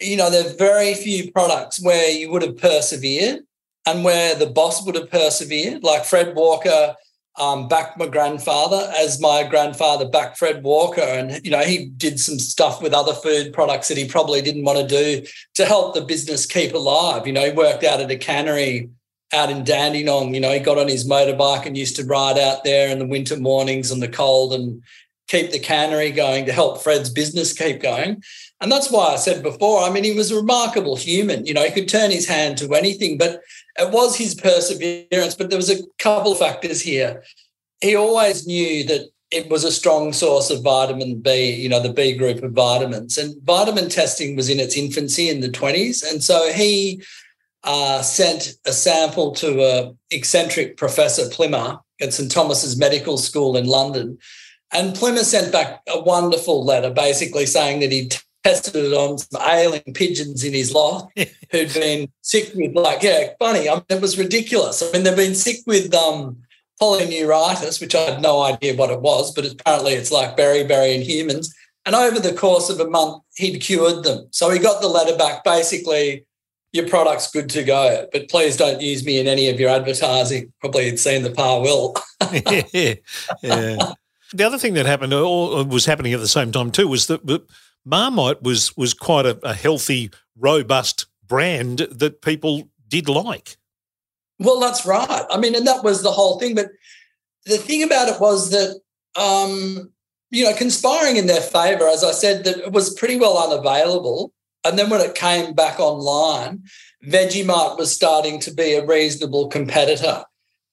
you 0.00 0.16
know, 0.16 0.30
there 0.30 0.46
are 0.46 0.54
very 0.54 0.94
few 0.94 1.32
products 1.32 1.82
where 1.82 2.10
you 2.10 2.30
would 2.30 2.42
have 2.42 2.56
persevered 2.56 3.40
and 3.86 4.04
where 4.04 4.34
the 4.34 4.46
boss 4.46 4.84
would 4.84 4.94
have 4.94 5.10
persevered. 5.10 5.82
Like 5.82 6.04
Fred 6.04 6.34
Walker 6.34 6.94
um, 7.38 7.68
backed 7.68 7.98
my 7.98 8.06
grandfather 8.06 8.92
as 8.96 9.20
my 9.20 9.44
grandfather 9.44 10.08
backed 10.08 10.38
Fred 10.38 10.62
Walker. 10.62 11.00
And, 11.00 11.44
you 11.44 11.50
know, 11.50 11.62
he 11.62 11.86
did 11.86 12.20
some 12.20 12.38
stuff 12.38 12.82
with 12.82 12.92
other 12.92 13.14
food 13.14 13.52
products 13.52 13.88
that 13.88 13.98
he 13.98 14.08
probably 14.08 14.42
didn't 14.42 14.64
want 14.64 14.78
to 14.78 14.86
do 14.86 15.26
to 15.54 15.64
help 15.64 15.94
the 15.94 16.02
business 16.02 16.46
keep 16.46 16.74
alive. 16.74 17.26
You 17.26 17.32
know, 17.32 17.44
he 17.44 17.52
worked 17.52 17.84
out 17.84 18.00
at 18.00 18.10
a 18.10 18.16
cannery 18.16 18.90
out 19.32 19.50
in 19.50 19.64
Dandenong. 19.64 20.34
You 20.34 20.40
know, 20.40 20.52
he 20.52 20.60
got 20.60 20.78
on 20.78 20.88
his 20.88 21.08
motorbike 21.08 21.66
and 21.66 21.76
used 21.76 21.96
to 21.96 22.04
ride 22.04 22.38
out 22.38 22.64
there 22.64 22.88
in 22.88 22.98
the 22.98 23.06
winter 23.06 23.36
mornings 23.36 23.90
and 23.90 24.02
the 24.02 24.08
cold 24.08 24.52
and 24.52 24.82
keep 25.28 25.50
the 25.50 25.58
cannery 25.58 26.10
going 26.10 26.46
to 26.46 26.52
help 26.52 26.82
Fred's 26.82 27.10
business 27.10 27.52
keep 27.52 27.80
going. 27.80 28.22
And 28.60 28.72
that's 28.72 28.90
why 28.90 29.12
I 29.12 29.16
said 29.16 29.42
before, 29.42 29.82
I 29.82 29.90
mean, 29.90 30.04
he 30.04 30.14
was 30.14 30.30
a 30.30 30.36
remarkable 30.36 30.96
human. 30.96 31.46
You 31.46 31.54
know, 31.54 31.64
he 31.64 31.70
could 31.70 31.88
turn 31.88 32.10
his 32.10 32.26
hand 32.26 32.58
to 32.58 32.74
anything, 32.74 33.16
but 33.16 33.40
it 33.78 33.90
was 33.92 34.16
his 34.16 34.34
perseverance. 34.34 35.34
But 35.34 35.50
there 35.50 35.58
was 35.58 35.70
a 35.70 35.84
couple 35.98 36.32
of 36.32 36.38
factors 36.38 36.80
here. 36.80 37.22
He 37.80 37.94
always 37.94 38.46
knew 38.46 38.84
that 38.84 39.08
it 39.30 39.50
was 39.50 39.62
a 39.62 39.70
strong 39.70 40.12
source 40.12 40.50
of 40.50 40.62
vitamin 40.62 41.20
B, 41.20 41.52
you 41.52 41.68
know, 41.68 41.80
the 41.80 41.92
B 41.92 42.16
group 42.16 42.42
of 42.42 42.52
vitamins. 42.52 43.18
And 43.18 43.40
vitamin 43.44 43.90
testing 43.90 44.34
was 44.34 44.48
in 44.48 44.58
its 44.58 44.76
infancy 44.76 45.28
in 45.28 45.40
the 45.40 45.50
20s. 45.50 46.02
And 46.10 46.24
so 46.24 46.50
he 46.52 47.02
uh, 47.64 48.02
sent 48.02 48.54
a 48.66 48.72
sample 48.72 49.32
to 49.32 49.62
a 49.62 49.94
eccentric 50.10 50.76
Professor 50.76 51.28
Plimmer 51.28 51.78
at 52.00 52.14
St 52.14 52.30
Thomas's 52.30 52.78
Medical 52.78 53.18
School 53.18 53.56
in 53.56 53.66
London. 53.66 54.18
And 54.72 54.94
Plimmer 54.94 55.24
sent 55.24 55.52
back 55.52 55.82
a 55.88 55.98
wonderful 55.98 56.64
letter 56.64 56.90
basically 56.90 57.46
saying 57.46 57.80
that 57.80 57.92
he'd 57.92 58.16
tested 58.44 58.76
it 58.76 58.92
on 58.92 59.18
some 59.18 59.42
ailing 59.42 59.82
pigeons 59.94 60.44
in 60.44 60.52
his 60.52 60.72
loft 60.72 61.18
who'd 61.50 61.74
been 61.74 62.10
sick 62.22 62.52
with 62.54 62.74
like 62.74 63.02
yeah 63.02 63.30
funny 63.38 63.68
I 63.68 63.74
mean 63.74 63.84
it 63.88 64.00
was 64.00 64.18
ridiculous. 64.18 64.82
I 64.82 64.92
mean 64.92 65.02
they've 65.02 65.16
been 65.16 65.34
sick 65.34 65.58
with 65.66 65.92
um 65.94 66.38
polyneuritis 66.80 67.80
which 67.80 67.94
I 67.94 68.02
had 68.02 68.22
no 68.22 68.42
idea 68.42 68.76
what 68.76 68.90
it 68.90 69.00
was 69.00 69.34
but 69.34 69.50
apparently 69.50 69.92
it's 69.94 70.12
like 70.12 70.36
beriberi 70.36 70.94
in 70.94 71.02
humans. 71.02 71.54
And 71.86 71.94
over 71.94 72.20
the 72.20 72.34
course 72.34 72.68
of 72.68 72.80
a 72.80 72.88
month 72.88 73.22
he'd 73.36 73.60
cured 73.60 74.04
them. 74.04 74.28
So 74.30 74.50
he 74.50 74.58
got 74.58 74.80
the 74.80 74.88
letter 74.88 75.16
back 75.16 75.44
basically 75.44 76.24
your 76.72 76.86
product's 76.86 77.30
good 77.30 77.48
to 77.50 77.64
go 77.64 78.06
but 78.12 78.28
please 78.28 78.56
don't 78.56 78.80
use 78.80 79.04
me 79.04 79.18
in 79.18 79.26
any 79.26 79.48
of 79.48 79.58
your 79.58 79.70
advertising. 79.70 80.52
Probably 80.60 80.86
had 80.86 80.98
seen 80.98 81.22
the 81.22 81.30
Parwill. 81.30 81.98
Yeah, 82.74 82.94
yeah. 83.42 83.92
The 84.32 84.44
other 84.44 84.58
thing 84.58 84.74
that 84.74 84.86
happened, 84.86 85.14
or 85.14 85.64
was 85.64 85.86
happening 85.86 86.12
at 86.12 86.20
the 86.20 86.28
same 86.28 86.52
time 86.52 86.70
too, 86.70 86.88
was 86.88 87.06
that 87.06 87.46
Marmite 87.84 88.42
was 88.42 88.76
was 88.76 88.94
quite 88.94 89.26
a, 89.26 89.38
a 89.42 89.54
healthy, 89.54 90.10
robust 90.36 91.06
brand 91.26 91.78
that 91.90 92.22
people 92.22 92.68
did 92.88 93.08
like. 93.08 93.56
Well, 94.38 94.60
that's 94.60 94.86
right. 94.86 95.24
I 95.30 95.38
mean, 95.38 95.54
and 95.54 95.66
that 95.66 95.82
was 95.82 96.02
the 96.02 96.12
whole 96.12 96.38
thing. 96.38 96.54
But 96.54 96.68
the 97.44 97.58
thing 97.58 97.82
about 97.82 98.08
it 98.08 98.20
was 98.20 98.50
that, 98.50 98.80
um, 99.16 99.90
you 100.30 100.44
know, 100.44 100.54
conspiring 100.54 101.16
in 101.16 101.26
their 101.26 101.40
favour, 101.40 101.88
as 101.88 102.04
I 102.04 102.12
said, 102.12 102.44
that 102.44 102.58
it 102.58 102.72
was 102.72 102.94
pretty 102.94 103.18
well 103.18 103.38
unavailable. 103.38 104.32
And 104.64 104.78
then 104.78 104.90
when 104.90 105.00
it 105.00 105.14
came 105.14 105.54
back 105.54 105.80
online, 105.80 106.62
Vegemite 107.06 107.78
was 107.78 107.94
starting 107.94 108.40
to 108.40 108.52
be 108.52 108.74
a 108.74 108.84
reasonable 108.84 109.48
competitor. 109.48 110.24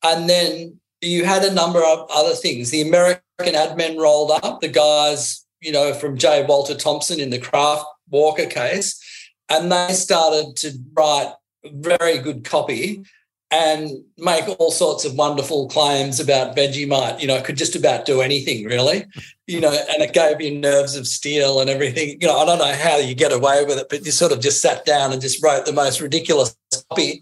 And 0.03 0.29
then 0.29 0.79
you 1.05 1.25
had 1.25 1.43
a 1.43 1.53
number 1.53 1.83
of 1.83 2.07
other 2.13 2.33
things. 2.33 2.71
The 2.71 2.81
American 2.81 3.55
ad 3.55 3.77
men 3.77 3.97
rolled 3.97 4.31
up, 4.31 4.61
the 4.61 4.67
guys 4.67 5.45
you 5.65 5.71
know, 5.71 5.93
from 5.93 6.17
J. 6.17 6.45
Walter 6.45 6.75
Thompson 6.75 7.19
in 7.19 7.31
the 7.31 7.39
Kraft 7.39 7.85
Walker 8.09 8.45
case. 8.45 9.01
And 9.49 9.71
they 9.71 9.93
started 9.93 10.55
to 10.57 10.77
write 10.93 11.33
very 11.65 12.19
good 12.19 12.43
copy 12.43 13.03
and 13.51 13.89
make 14.17 14.47
all 14.59 14.71
sorts 14.71 15.05
of 15.05 15.15
wonderful 15.15 15.67
claims 15.69 16.19
about 16.19 16.55
Vegemite. 16.55 17.19
You 17.19 17.27
know, 17.27 17.35
it 17.35 17.45
could 17.45 17.57
just 17.57 17.75
about 17.75 18.05
do 18.05 18.21
anything 18.21 18.65
really, 18.65 19.05
you 19.47 19.59
know, 19.59 19.71
and 19.71 20.03
it 20.03 20.13
gave 20.13 20.41
you 20.41 20.57
nerves 20.57 20.95
of 20.95 21.07
steel 21.07 21.59
and 21.59 21.69
everything. 21.69 22.17
You 22.21 22.27
know, 22.27 22.37
I 22.37 22.45
don't 22.45 22.59
know 22.59 22.73
how 22.73 22.97
you 22.97 23.15
get 23.15 23.31
away 23.31 23.63
with 23.65 23.77
it, 23.77 23.87
but 23.89 24.05
you 24.05 24.11
sort 24.11 24.31
of 24.31 24.41
just 24.41 24.61
sat 24.61 24.85
down 24.85 25.13
and 25.13 25.21
just 25.21 25.43
wrote 25.43 25.65
the 25.65 25.73
most 25.73 26.01
ridiculous 26.01 26.55
copy. 26.89 27.21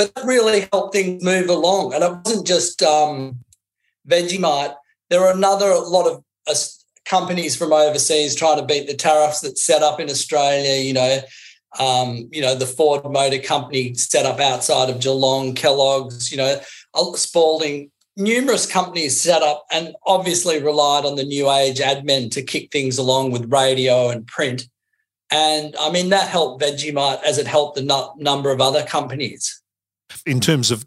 But 0.00 0.14
that 0.14 0.24
really 0.24 0.66
helped 0.72 0.94
things 0.94 1.22
move 1.22 1.50
along. 1.50 1.92
And 1.92 2.02
it 2.02 2.10
wasn't 2.24 2.46
just 2.46 2.82
um, 2.82 3.40
Vegemite. 4.08 4.74
There 5.10 5.20
were 5.20 5.30
another 5.30 5.74
lot 5.74 6.06
of 6.06 6.24
uh, 6.46 6.54
companies 7.04 7.54
from 7.54 7.74
overseas 7.74 8.34
trying 8.34 8.56
to 8.56 8.64
beat 8.64 8.86
the 8.86 8.94
tariffs 8.94 9.42
that 9.42 9.58
set 9.58 9.82
up 9.82 10.00
in 10.00 10.08
Australia. 10.08 10.82
You 10.82 10.94
know, 10.94 11.20
um, 11.78 12.30
you 12.32 12.40
know 12.40 12.54
the 12.54 12.64
Ford 12.64 13.02
Motor 13.04 13.40
Company 13.40 13.92
set 13.92 14.24
up 14.24 14.40
outside 14.40 14.88
of 14.88 15.02
Geelong, 15.02 15.54
Kellogg's. 15.54 16.32
You 16.32 16.38
know, 16.38 16.60
Spalding. 17.16 17.90
Numerous 18.16 18.64
companies 18.64 19.20
set 19.20 19.42
up 19.42 19.66
and 19.70 19.94
obviously 20.06 20.62
relied 20.62 21.04
on 21.04 21.16
the 21.16 21.24
new 21.24 21.50
age 21.50 21.78
admin 21.78 22.30
to 22.30 22.42
kick 22.42 22.72
things 22.72 22.96
along 22.96 23.32
with 23.32 23.52
radio 23.52 24.08
and 24.08 24.26
print. 24.26 24.66
And 25.30 25.76
I 25.78 25.90
mean, 25.90 26.08
that 26.08 26.28
helped 26.28 26.62
Vegemite 26.62 27.22
as 27.22 27.36
it 27.36 27.46
helped 27.46 27.76
the 27.76 28.14
number 28.16 28.50
of 28.50 28.62
other 28.62 28.82
companies. 28.82 29.59
In 30.26 30.40
terms 30.40 30.70
of 30.70 30.86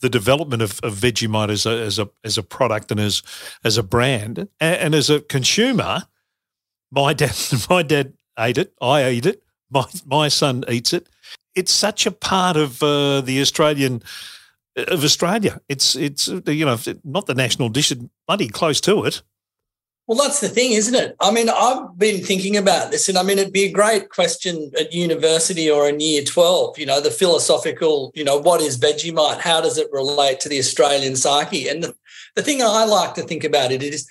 the 0.00 0.08
development 0.08 0.62
of, 0.62 0.80
of 0.82 0.94
Vegemite 0.94 1.50
as 1.50 1.66
a, 1.66 1.70
as 1.70 1.98
a 1.98 2.10
as 2.22 2.36
a 2.36 2.42
product 2.42 2.90
and 2.90 3.00
as 3.00 3.22
as 3.64 3.78
a 3.78 3.82
brand 3.82 4.38
and, 4.38 4.50
and 4.60 4.94
as 4.94 5.08
a 5.10 5.20
consumer, 5.20 6.02
my 6.90 7.14
dad 7.14 7.36
my 7.70 7.82
dad 7.82 8.14
ate 8.38 8.58
it. 8.58 8.74
I 8.80 9.08
eat 9.10 9.26
it. 9.26 9.42
My 9.70 9.84
my 10.06 10.28
son 10.28 10.64
eats 10.68 10.92
it. 10.92 11.08
It's 11.54 11.72
such 11.72 12.06
a 12.06 12.10
part 12.10 12.56
of 12.56 12.82
uh, 12.82 13.20
the 13.20 13.40
Australian 13.40 14.02
of 14.76 15.04
Australia. 15.04 15.60
It's 15.68 15.96
it's 15.96 16.28
you 16.28 16.66
know 16.66 16.78
not 17.04 17.26
the 17.26 17.34
national 17.34 17.68
dish, 17.68 17.92
bloody 18.26 18.48
close 18.48 18.80
to 18.82 19.04
it. 19.04 19.22
Well, 20.06 20.18
that's 20.18 20.40
the 20.40 20.50
thing, 20.50 20.72
isn't 20.72 20.94
it? 20.94 21.16
I 21.20 21.30
mean, 21.30 21.48
I've 21.48 21.96
been 21.98 22.22
thinking 22.22 22.58
about 22.58 22.90
this, 22.90 23.08
and 23.08 23.16
I 23.16 23.22
mean, 23.22 23.38
it'd 23.38 23.54
be 23.54 23.64
a 23.64 23.72
great 23.72 24.10
question 24.10 24.70
at 24.78 24.92
university 24.92 25.70
or 25.70 25.88
in 25.88 25.98
year 25.98 26.22
12, 26.22 26.78
you 26.78 26.84
know, 26.84 27.00
the 27.00 27.10
philosophical, 27.10 28.12
you 28.14 28.22
know, 28.22 28.36
what 28.36 28.60
is 28.60 28.78
Vegemite? 28.78 29.40
How 29.40 29.62
does 29.62 29.78
it 29.78 29.88
relate 29.92 30.40
to 30.40 30.50
the 30.50 30.58
Australian 30.58 31.16
psyche? 31.16 31.68
And 31.68 31.82
the, 31.82 31.94
the 32.36 32.42
thing 32.42 32.62
I 32.62 32.84
like 32.84 33.14
to 33.14 33.22
think 33.22 33.44
about 33.44 33.72
it 33.72 33.82
is 33.82 34.06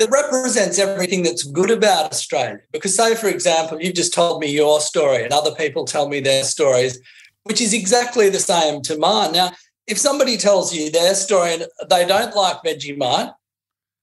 that 0.00 0.10
represents 0.10 0.80
everything 0.80 1.22
that's 1.22 1.44
good 1.44 1.70
about 1.70 2.10
Australia. 2.10 2.58
Because, 2.72 2.96
say, 2.96 3.14
for 3.14 3.28
example, 3.28 3.80
you've 3.80 3.94
just 3.94 4.12
told 4.12 4.40
me 4.40 4.50
your 4.50 4.80
story, 4.80 5.22
and 5.22 5.32
other 5.32 5.54
people 5.54 5.84
tell 5.84 6.08
me 6.08 6.18
their 6.18 6.42
stories. 6.42 6.98
which 7.44 7.60
is 7.60 7.72
exactly 7.72 8.28
the 8.28 8.38
same 8.38 8.82
to 8.82 8.98
mine. 8.98 9.32
Now, 9.32 9.52
if 9.86 9.98
somebody 9.98 10.36
tells 10.36 10.74
you 10.74 10.90
their 10.90 11.14
story 11.14 11.54
and 11.54 11.66
they 11.88 12.06
don't 12.06 12.36
like 12.36 12.62
Vegemite, 12.62 13.32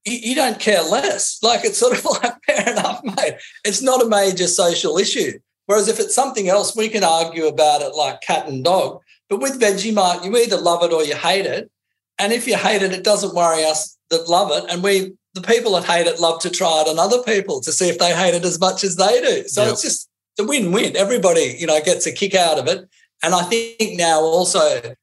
you, 0.07 0.17
you 0.29 0.35
don't 0.35 0.59
care 0.59 0.81
less. 0.83 1.37
Like 1.43 1.63
it's 1.63 1.77
sort 1.77 1.97
of 1.97 2.05
like 2.23 2.35
fair 2.45 2.71
enough, 2.71 3.03
mate. 3.03 3.35
It's 3.65 3.81
not 3.81 4.01
a 4.01 4.09
major 4.09 4.47
social 4.47 4.97
issue. 4.97 5.39
Whereas 5.65 5.87
if 5.89 5.99
it's 5.99 6.15
something 6.15 6.47
else, 6.47 6.75
we 6.75 6.87
can 6.87 7.03
argue 7.03 7.45
about 7.45 7.81
it 7.81 7.93
like 7.93 8.21
cat 8.21 8.47
and 8.47 8.63
dog. 8.63 9.01
But 9.29 9.41
with 9.41 9.59
Vegemite, 9.59 10.23
you 10.23 10.35
either 10.37 10.57
love 10.57 10.81
it 10.83 10.93
or 10.93 11.03
you 11.03 11.15
hate 11.15 11.45
it. 11.45 11.69
And 12.17 12.31
if 12.31 12.47
you 12.47 12.55
hate 12.55 12.81
it, 12.81 12.93
it 12.93 13.03
doesn't 13.03 13.35
worry 13.35 13.63
us 13.65 13.97
that 14.09 14.29
love 14.29 14.49
it. 14.51 14.71
And 14.71 14.81
we, 14.81 15.13
the 15.33 15.41
people 15.41 15.73
that 15.73 15.83
hate 15.83 16.07
it, 16.07 16.21
love 16.21 16.39
to 16.41 16.49
try 16.49 16.81
it 16.81 16.89
on 16.89 16.97
other 16.97 17.21
people 17.21 17.59
to 17.61 17.71
see 17.71 17.89
if 17.89 17.99
they 17.99 18.15
hate 18.15 18.33
it 18.33 18.45
as 18.45 18.59
much 18.59 18.83
as 18.85 18.95
they 18.95 19.19
do. 19.21 19.47
So 19.47 19.63
yep. 19.63 19.73
it's 19.73 19.81
just 19.81 20.09
a 20.39 20.45
win-win. 20.45 20.95
Everybody, 20.95 21.57
you 21.59 21.67
know, 21.67 21.79
gets 21.81 22.07
a 22.07 22.13
kick 22.13 22.33
out 22.33 22.57
of 22.57 22.67
it. 22.67 22.87
And 23.21 23.35
I 23.35 23.43
think 23.43 23.97
now 23.97 24.21
also 24.21 24.95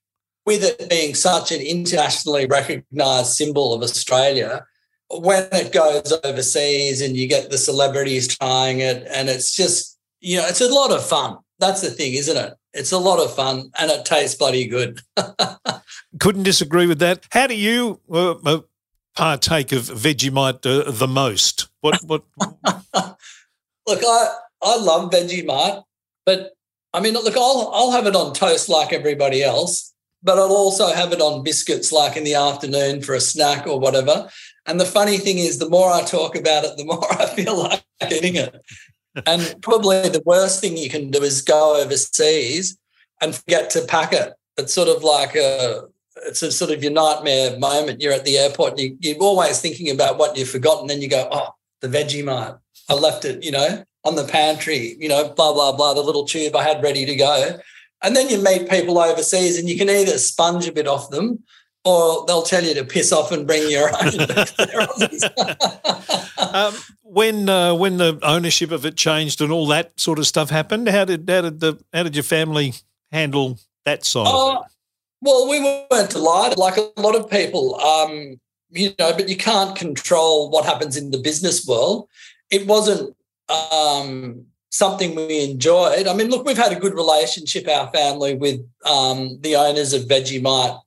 with 0.47 0.63
it 0.63 0.89
being 0.89 1.15
such 1.15 1.53
an 1.53 1.61
internationally 1.61 2.47
recognised 2.47 3.33
symbol 3.33 3.75
of 3.75 3.83
Australia, 3.83 4.65
when 5.11 5.49
it 5.53 5.73
goes 5.73 6.13
overseas 6.25 7.01
and 7.01 7.17
you 7.17 7.29
get 7.29 7.51
the 7.51 7.59
celebrities 7.59 8.29
trying 8.37 8.81
it, 8.81 9.07
and 9.11 9.29
it's 9.29 9.55
just, 9.55 9.99
you 10.21 10.37
know, 10.39 10.47
it's 10.47 10.61
a 10.61 10.73
lot 10.73 10.91
of 10.91 11.07
fun. 11.07 11.39
That's 11.59 11.83
the 11.83 11.91
thing, 11.91 12.15
isn't 12.15 12.37
it? 12.37 12.55
It's 12.73 12.93
a 12.93 12.99
lot 12.99 13.21
of 13.21 13.35
fun 13.35 13.71
and 13.79 13.91
it 13.91 14.05
tastes 14.05 14.37
bloody 14.37 14.67
good. 14.67 15.01
Couldn't 16.21 16.43
disagree 16.43 16.87
with 16.87 16.99
that. 16.99 17.27
How 17.31 17.47
do 17.47 17.55
you 17.55 18.01
uh, 18.11 18.35
uh 18.45 18.61
partake 19.15 19.71
of 19.73 19.83
Vegemite 19.85 20.67
uh, 20.67 20.91
the 20.91 21.07
most? 21.07 21.69
What? 21.81 22.03
What? 22.05 22.25
look, 23.87 24.03
I 24.05 24.35
I 24.63 24.77
love 24.77 25.11
Vegemite, 25.13 25.85
but 26.27 26.53
I 26.93 27.01
mean, 27.01 27.15
look, 27.15 27.37
I'll 27.37 27.71
I'll 27.73 27.93
have 27.93 28.07
it 28.07 28.17
on 28.17 28.35
toast 28.35 28.69
like 28.69 28.93
everybody 28.93 29.43
else, 29.43 29.94
but 30.25 30.39
I'll 30.39 30.57
also 30.57 30.89
have 30.89 31.13
it 31.13 31.21
on 31.21 31.45
biscuits 31.45 31.93
like 31.93 32.17
in 32.17 32.25
the 32.25 32.35
afternoon 32.35 33.03
for 33.03 33.15
a 33.15 33.21
snack 33.21 33.67
or 33.67 33.79
whatever. 33.79 34.29
And 34.67 34.81
the 34.81 34.87
funny 34.87 35.19
thing 35.19 35.39
is, 35.39 35.59
the 35.59 35.69
more 35.69 35.93
I 35.93 36.03
talk 36.03 36.35
about 36.35 36.65
it, 36.65 36.77
the 36.77 36.85
more 36.93 37.13
I 37.13 37.27
feel 37.27 37.57
like 37.57 37.85
eating 38.11 38.37
it. 38.37 38.57
and 39.27 39.55
probably 39.63 40.09
the 40.09 40.23
worst 40.25 40.61
thing 40.61 40.77
you 40.77 40.91
can 40.91 41.11
do 41.11 41.23
is 41.23 41.43
go 41.43 41.81
overseas 41.81 42.77
and 43.21 43.35
forget 43.35 43.71
to 43.71 43.83
pack 43.83 44.13
it. 44.13 44.33
It's 44.57 44.73
sort 44.73 44.89
of 44.89 45.05
like 45.05 45.37
a 45.37 45.83
it's 46.27 46.43
a 46.43 46.51
sort 46.51 46.71
of 46.71 46.83
your 46.83 46.93
nightmare 46.93 47.59
moment. 47.59 48.01
You're 48.01 48.13
at 48.13 48.25
the 48.25 48.39
airport 48.39 48.79
and 48.79 48.97
you, 49.01 49.15
are 49.15 49.19
always 49.19 49.61
thinking 49.61 49.91
about 49.91 50.17
what 50.17 50.37
you've 50.37 50.49
forgotten. 50.49 50.87
Then 50.87 51.03
you 51.03 51.09
go, 51.09 51.29
oh, 51.31 51.55
the 51.81 51.89
Vegemite. 51.89 52.59
I 52.89 52.95
left 52.95 53.25
it, 53.25 53.43
you 53.43 53.51
know, 53.51 53.85
on 54.05 54.15
the 54.15 54.25
pantry, 54.25 54.97
you 54.99 55.09
know, 55.09 55.29
blah, 55.31 55.53
blah, 55.53 55.73
blah, 55.73 55.95
the 55.95 56.03
little 56.03 56.25
tube 56.25 56.55
I 56.55 56.63
had 56.63 56.83
ready 56.83 57.07
to 57.07 57.17
go. 57.17 57.59
And 58.05 58.15
then 58.15 58.29
you 58.29 58.43
meet 58.43 58.69
people 58.69 58.99
overseas 58.99 59.59
and 59.59 59.69
you 59.69 59.77
can 59.77 59.89
either 59.89 60.19
sponge 60.19 60.69
a 60.69 60.73
bit 60.73 60.87
off 60.87 61.11
them 61.11 61.43
or 61.85 62.25
they'll 62.27 62.43
tell 62.43 62.63
you 62.63 62.75
to 62.75 62.85
piss 62.85 63.13
off 63.13 63.33
and 63.33 63.47
bring 63.47 63.71
your 63.71 63.89
own. 63.89 64.15
um, 66.55 66.75
when 67.03 67.49
uh, 67.49 67.75
when 67.75 67.99
the 67.99 68.19
ownership 68.23 68.71
of 68.71 68.85
it 68.85 68.97
changed 68.97 69.41
and 69.41 69.53
all 69.53 69.67
that 69.69 69.99
sort 69.99 70.19
of 70.19 70.27
stuff 70.27 70.51
happened, 70.51 70.89
how 70.89 71.05
did 71.05 71.29
how 71.29 71.43
did 71.43 71.61
the 71.61 71.83
how 71.93 72.03
did 72.03 72.17
your 72.17 72.23
family 72.23 72.75
handle 73.13 73.59
that 73.85 74.05
side? 74.05 74.27
Uh, 74.27 74.63
well, 75.21 75.49
we 75.49 75.61
weren't 75.61 76.11
delighted, 76.11 76.59
like 76.59 76.77
a 76.77 77.01
lot 77.01 77.15
of 77.15 77.31
people, 77.31 77.81
um, 77.81 78.41
you 78.71 78.93
know. 78.99 79.13
But 79.13 79.29
you 79.29 79.37
can't 79.37 79.77
control 79.77 80.51
what 80.51 80.65
happens 80.65 80.97
in 80.97 81.11
the 81.11 81.19
business 81.19 81.67
world. 81.67 82.09
It 82.51 82.67
wasn't 82.67 83.17
um, 83.49 84.47
something 84.75 85.15
we 85.15 85.45
enjoyed. 85.45 86.07
I 86.07 86.15
mean, 86.15 86.29
look, 86.29 86.45
we've 86.45 86.57
had 86.57 86.73
a 86.73 86.81
good 86.81 86.95
relationship, 86.95 87.69
our 87.69 87.91
family, 87.93 88.35
with 88.35 88.61
um, 88.85 89.39
the 89.41 89.57
owners 89.57 89.93
of 89.93 90.03
Vegemite 90.03 90.81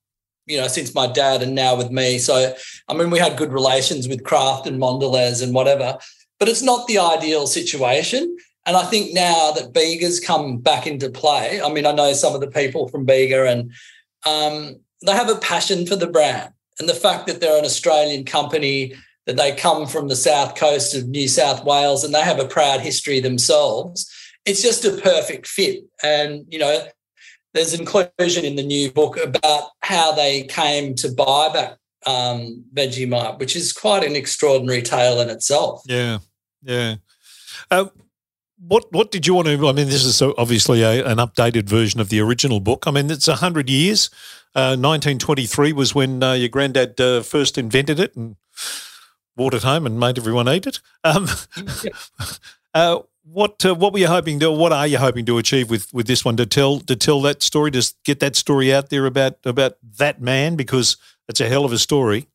you 0.47 0.57
know, 0.57 0.67
since 0.67 0.95
my 0.95 1.07
dad 1.07 1.43
and 1.43 1.53
now 1.53 1.75
with 1.75 1.91
me. 1.91 2.17
So, 2.17 2.53
I 2.87 2.93
mean, 2.93 3.09
we 3.09 3.19
had 3.19 3.37
good 3.37 3.51
relations 3.51 4.07
with 4.07 4.23
Kraft 4.23 4.65
and 4.65 4.81
Mondelez 4.81 5.43
and 5.43 5.53
whatever, 5.53 5.97
but 6.39 6.47
it's 6.47 6.61
not 6.61 6.87
the 6.87 6.99
ideal 6.99 7.47
situation. 7.47 8.35
And 8.65 8.75
I 8.75 8.83
think 8.83 9.13
now 9.13 9.51
that 9.51 9.73
Bega's 9.73 10.19
come 10.19 10.57
back 10.57 10.87
into 10.87 11.09
play, 11.09 11.61
I 11.61 11.71
mean, 11.71 11.85
I 11.85 11.91
know 11.91 12.13
some 12.13 12.33
of 12.33 12.41
the 12.41 12.47
people 12.49 12.87
from 12.87 13.05
Bega 13.05 13.45
and 13.45 13.71
um, 14.25 14.77
they 15.05 15.11
have 15.11 15.29
a 15.29 15.35
passion 15.35 15.85
for 15.85 15.95
the 15.95 16.07
brand. 16.07 16.53
And 16.79 16.87
the 16.87 16.93
fact 16.93 17.27
that 17.27 17.41
they're 17.41 17.57
an 17.57 17.65
Australian 17.65 18.23
company, 18.23 18.93
that 19.27 19.35
they 19.35 19.53
come 19.53 19.85
from 19.85 20.07
the 20.07 20.15
south 20.15 20.55
coast 20.55 20.95
of 20.95 21.07
New 21.07 21.27
South 21.27 21.63
Wales 21.65 22.03
and 22.03 22.15
they 22.15 22.21
have 22.21 22.39
a 22.39 22.47
proud 22.47 22.79
history 22.79 23.19
themselves, 23.19 24.09
it's 24.45 24.61
just 24.61 24.85
a 24.85 24.93
perfect 24.93 25.45
fit. 25.47 25.83
And, 26.01 26.45
you 26.49 26.57
know, 26.57 26.87
there's 27.53 27.73
inclusion 27.73 28.45
in 28.45 28.55
the 28.55 28.63
new 28.63 28.89
book 28.91 29.17
about 29.17 29.69
how 29.81 30.13
they 30.13 30.43
came 30.43 30.95
to 30.95 31.11
buy 31.11 31.49
back 31.53 31.77
um, 32.05 32.63
Vegemite, 32.73 33.37
which 33.37 33.55
is 33.55 33.73
quite 33.73 34.03
an 34.03 34.15
extraordinary 34.15 34.81
tale 34.81 35.19
in 35.19 35.29
itself. 35.29 35.81
Yeah, 35.85 36.19
yeah. 36.63 36.95
Uh, 37.69 37.87
what 38.59 38.91
what 38.91 39.11
did 39.11 39.27
you 39.27 39.33
want 39.33 39.47
to? 39.47 39.67
I 39.67 39.71
mean, 39.71 39.87
this 39.87 40.05
is 40.05 40.21
obviously 40.21 40.83
a, 40.83 41.05
an 41.05 41.17
updated 41.17 41.67
version 41.67 41.99
of 41.99 42.09
the 42.09 42.21
original 42.21 42.59
book. 42.59 42.85
I 42.87 42.91
mean, 42.91 43.11
it's 43.11 43.27
hundred 43.27 43.69
years. 43.69 44.09
Uh, 44.55 44.73
1923 44.73 45.73
was 45.73 45.93
when 45.93 46.23
uh, 46.23 46.33
your 46.33 46.49
granddad 46.49 46.99
uh, 46.99 47.21
first 47.21 47.57
invented 47.57 47.99
it 47.99 48.15
and 48.15 48.37
brought 49.37 49.53
it 49.53 49.63
home 49.63 49.85
and 49.85 49.97
made 49.97 50.17
everyone 50.17 50.49
eat 50.49 50.67
it. 50.67 50.81
Um, 51.05 51.29
uh, 52.73 52.99
what 53.23 53.63
uh, 53.65 53.75
what 53.75 53.93
were 53.93 53.99
you 53.99 54.07
hoping 54.07 54.39
to? 54.41 54.51
What 54.51 54.73
are 54.73 54.87
you 54.87 54.97
hoping 54.97 55.25
to 55.25 55.37
achieve 55.37 55.69
with 55.69 55.93
with 55.93 56.07
this 56.07 56.25
one? 56.25 56.35
To 56.37 56.45
tell 56.45 56.79
to 56.81 56.95
tell 56.95 57.21
that 57.21 57.43
story, 57.43 57.71
to 57.71 57.93
get 58.03 58.19
that 58.19 58.35
story 58.35 58.73
out 58.73 58.89
there 58.89 59.05
about 59.05 59.37
about 59.45 59.77
that 59.97 60.21
man 60.21 60.55
because 60.55 60.97
it's 61.29 61.39
a 61.39 61.47
hell 61.47 61.63
of 61.63 61.71
a 61.71 61.77
story. 61.77 62.27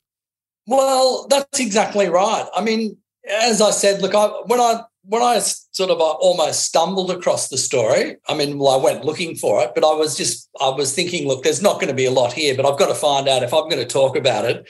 Well, 0.66 1.26
that's 1.28 1.58
exactly 1.58 2.08
right. 2.08 2.46
I 2.54 2.62
mean, 2.62 2.96
as 3.28 3.60
I 3.60 3.70
said, 3.70 4.00
look, 4.00 4.14
I, 4.14 4.26
when 4.46 4.60
I 4.60 4.84
when 5.04 5.22
I 5.22 5.38
sort 5.38 5.90
of 5.90 6.00
uh, 6.00 6.12
almost 6.12 6.64
stumbled 6.64 7.10
across 7.10 7.48
the 7.48 7.58
story, 7.58 8.16
I 8.28 8.34
mean, 8.34 8.58
well, 8.58 8.78
I 8.78 8.82
went 8.82 9.04
looking 9.04 9.34
for 9.34 9.62
it, 9.62 9.72
but 9.74 9.84
I 9.84 9.94
was 9.94 10.16
just 10.16 10.48
I 10.60 10.68
was 10.68 10.94
thinking, 10.94 11.26
look, 11.26 11.42
there's 11.42 11.62
not 11.62 11.74
going 11.74 11.88
to 11.88 11.94
be 11.94 12.06
a 12.06 12.10
lot 12.10 12.32
here, 12.32 12.54
but 12.54 12.66
I've 12.66 12.78
got 12.78 12.88
to 12.88 12.94
find 12.94 13.28
out 13.28 13.42
if 13.42 13.52
I'm 13.52 13.68
going 13.68 13.82
to 13.82 13.86
talk 13.86 14.16
about 14.16 14.44
it. 14.44 14.68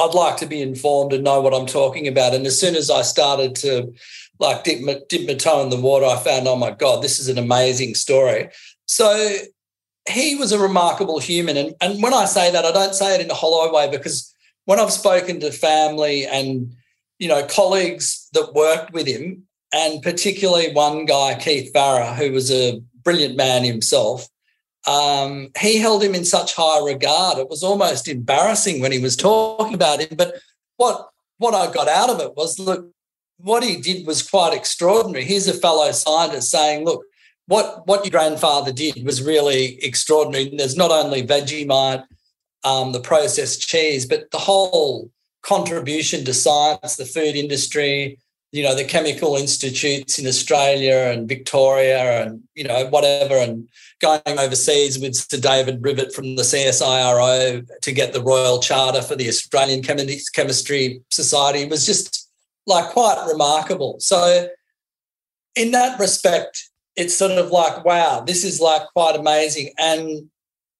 I'd 0.00 0.14
like 0.14 0.36
to 0.38 0.46
be 0.46 0.62
informed 0.62 1.12
and 1.12 1.24
know 1.24 1.40
what 1.40 1.54
I'm 1.54 1.66
talking 1.66 2.08
about. 2.08 2.34
And 2.34 2.46
as 2.46 2.58
soon 2.58 2.74
as 2.74 2.90
I 2.90 3.02
started 3.02 3.54
to 3.56 3.92
like 4.38 4.64
dip 4.64 4.80
my, 4.80 5.00
dip 5.08 5.26
my 5.26 5.34
toe 5.34 5.62
in 5.62 5.70
the 5.70 5.80
water, 5.80 6.06
I 6.06 6.16
found, 6.16 6.48
oh 6.48 6.56
my 6.56 6.70
God, 6.70 7.02
this 7.02 7.18
is 7.18 7.28
an 7.28 7.38
amazing 7.38 7.94
story. 7.94 8.48
So 8.86 9.36
he 10.08 10.36
was 10.36 10.52
a 10.52 10.58
remarkable 10.58 11.18
human. 11.18 11.56
And, 11.56 11.74
and 11.80 12.02
when 12.02 12.14
I 12.14 12.24
say 12.24 12.50
that, 12.50 12.64
I 12.64 12.72
don't 12.72 12.94
say 12.94 13.14
it 13.14 13.20
in 13.20 13.30
a 13.30 13.34
hollow 13.34 13.72
way 13.72 13.90
because 13.90 14.34
when 14.64 14.80
I've 14.80 14.92
spoken 14.92 15.40
to 15.40 15.52
family 15.52 16.26
and, 16.26 16.74
you 17.18 17.28
know, 17.28 17.44
colleagues 17.46 18.28
that 18.32 18.54
worked 18.54 18.92
with 18.92 19.06
him, 19.06 19.44
and 19.72 20.02
particularly 20.02 20.72
one 20.72 21.04
guy, 21.04 21.38
Keith 21.38 21.72
Farrer, 21.72 22.14
who 22.14 22.32
was 22.32 22.50
a 22.50 22.80
brilliant 23.04 23.36
man 23.36 23.62
himself, 23.62 24.28
um, 24.86 25.50
he 25.58 25.78
held 25.78 26.02
him 26.02 26.14
in 26.14 26.24
such 26.24 26.54
high 26.54 26.84
regard. 26.84 27.38
It 27.38 27.48
was 27.48 27.62
almost 27.62 28.08
embarrassing 28.08 28.80
when 28.80 28.92
he 28.92 28.98
was 28.98 29.16
talking 29.16 29.74
about 29.74 30.00
him. 30.00 30.16
But 30.16 30.34
what 30.76 31.10
what 31.38 31.54
I 31.54 31.72
got 31.72 31.88
out 31.88 32.10
of 32.10 32.20
it 32.20 32.36
was, 32.36 32.58
look, 32.58 32.90
what 33.38 33.62
he 33.62 33.80
did 33.80 34.06
was 34.06 34.28
quite 34.28 34.52
extraordinary. 34.52 35.24
Here's 35.24 35.48
a 35.48 35.54
fellow 35.54 35.90
scientist 35.92 36.50
saying, 36.50 36.84
look, 36.84 37.02
what, 37.46 37.86
what 37.86 38.04
your 38.04 38.10
grandfather 38.10 38.72
did 38.72 39.04
was 39.04 39.22
really 39.22 39.82
extraordinary. 39.82 40.54
There's 40.54 40.76
not 40.76 40.90
only 40.90 41.26
Vegemite, 41.26 42.04
um, 42.62 42.92
the 42.92 43.00
processed 43.00 43.66
cheese, 43.66 44.04
but 44.04 44.30
the 44.30 44.38
whole 44.38 45.10
contribution 45.42 46.26
to 46.26 46.34
science, 46.34 46.96
the 46.96 47.06
food 47.06 47.34
industry, 47.34 48.18
you 48.52 48.64
know, 48.64 48.74
the 48.74 48.84
chemical 48.84 49.36
institutes 49.36 50.18
in 50.18 50.26
Australia 50.26 51.12
and 51.12 51.28
Victoria 51.28 52.22
and, 52.22 52.42
you 52.54 52.64
know, 52.64 52.86
whatever, 52.86 53.36
and 53.36 53.68
going 54.00 54.20
overseas 54.26 54.98
with 54.98 55.14
Sir 55.14 55.38
David 55.38 55.82
Rivett 55.82 56.12
from 56.12 56.34
the 56.34 56.42
CSIRO 56.42 57.64
to 57.80 57.92
get 57.92 58.12
the 58.12 58.22
Royal 58.22 58.60
Charter 58.60 59.02
for 59.02 59.14
the 59.14 59.28
Australian 59.28 59.82
Chemistry 59.82 61.00
Society 61.10 61.66
was 61.66 61.86
just 61.86 62.28
like 62.66 62.90
quite 62.90 63.24
remarkable. 63.30 63.96
So, 64.00 64.48
in 65.54 65.70
that 65.72 65.98
respect, 66.00 66.70
it's 66.96 67.16
sort 67.16 67.32
of 67.32 67.50
like, 67.50 67.84
wow, 67.84 68.20
this 68.26 68.44
is 68.44 68.60
like 68.60 68.82
quite 68.92 69.16
amazing. 69.16 69.72
And 69.78 70.30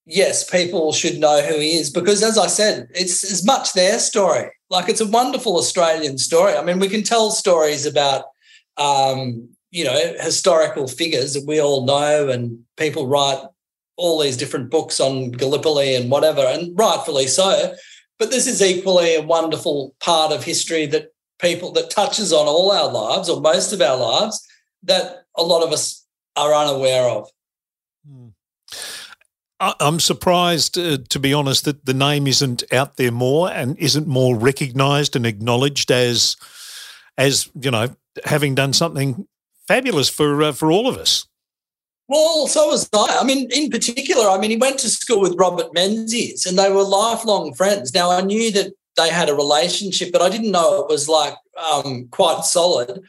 yes, 0.07 0.49
people 0.49 0.93
should 0.93 1.19
know 1.19 1.41
who 1.43 1.59
he 1.59 1.77
is 1.77 1.91
because, 1.91 2.23
as 2.23 2.39
I 2.39 2.47
said, 2.47 2.89
it's 2.95 3.25
as 3.25 3.45
much 3.45 3.73
their 3.73 3.99
story. 3.99 4.51
Like, 4.69 4.89
it's 4.89 5.01
a 5.01 5.07
wonderful 5.07 5.57
Australian 5.57 6.19
story. 6.19 6.55
I 6.55 6.63
mean, 6.63 6.79
we 6.79 6.89
can 6.89 7.03
tell 7.03 7.31
stories 7.31 7.87
about, 7.87 8.25
um, 8.77 9.49
you 9.71 9.85
know, 9.85 10.15
historical 10.21 10.87
figures 10.87 11.35
that 11.35 11.47
we 11.47 11.61
all 11.61 11.85
know, 11.85 12.29
and 12.29 12.61
people 12.77 13.07
write 13.07 13.43
all 13.97 14.21
these 14.21 14.37
different 14.37 14.71
books 14.71 14.99
on 14.99 15.31
Gallipoli 15.33 15.95
and 15.95 16.11
whatever, 16.11 16.43
and 16.43 16.77
rightfully 16.79 17.27
so. 17.27 17.75
But 18.19 18.31
this 18.31 18.47
is 18.47 18.63
equally 18.63 19.15
a 19.15 19.23
wonderful 19.23 19.95
part 20.01 20.33
of 20.33 20.45
history 20.45 20.87
that 20.87 21.13
people 21.41 21.73
that 21.73 21.91
touches 21.91 22.33
on 22.33 22.47
all 22.47 22.71
our 22.71 22.91
lives 22.91 23.29
or 23.29 23.41
most 23.41 23.73
of 23.73 23.81
our 23.81 23.97
lives 23.97 24.47
that 24.83 25.25
a 25.37 25.43
lot 25.43 25.63
of 25.63 25.73
us 25.73 26.07
are 26.37 26.55
unaware 26.55 27.09
of. 27.09 27.29
Hmm. 28.07 28.29
I'm 29.61 30.01
surprised, 30.01 30.79
uh, 30.79 30.99
to 31.11 31.19
be 31.19 31.35
honest, 31.35 31.67
that 31.67 31.85
the 31.85 31.93
name 31.93 32.27
isn't 32.27 32.65
out 32.73 32.97
there 32.97 33.13
more 33.13 33.51
and 33.51 33.79
isn't 33.79 34.07
more 34.07 34.35
recognised 34.35 35.15
and 35.17 35.27
acknowledged 35.27 35.91
as, 35.91 36.37
as 37.19 37.51
you 37.61 37.71
know, 37.71 37.95
having 38.25 38.55
done 38.55 38.73
something 38.73 39.27
fabulous 39.69 40.09
for 40.09 40.43
uh, 40.43 40.53
for 40.53 40.73
all 40.73 40.89
of 40.89 40.97
us. 40.97 41.27
Well, 42.09 42.49
so 42.49 42.69
was 42.69 42.89
I. 42.93 43.19
I 43.21 43.25
mean, 43.25 43.49
in 43.53 43.71
particular, 43.71 44.29
I 44.29 44.39
mean, 44.39 44.51
he 44.51 44.57
went 44.57 44.79
to 44.81 44.89
school 44.89 45.21
with 45.21 45.39
Robert 45.39 45.75
Menzies, 45.75 46.47
and 46.47 46.59
they 46.59 46.73
were 46.73 46.83
lifelong 46.83 47.53
friends. 47.55 47.95
Now, 47.95 48.11
I 48.11 48.23
knew 48.23 48.51
that 48.53 48.73
they 48.97 49.11
had 49.11 49.29
a 49.29 49.35
relationship, 49.35 50.11
but 50.11 50.23
I 50.23 50.29
didn't 50.31 50.51
know 50.51 50.81
it 50.81 50.89
was 50.89 51.09
like 51.09 51.35
um, 51.57 52.09
quite 52.11 52.45
solid. 52.45 53.01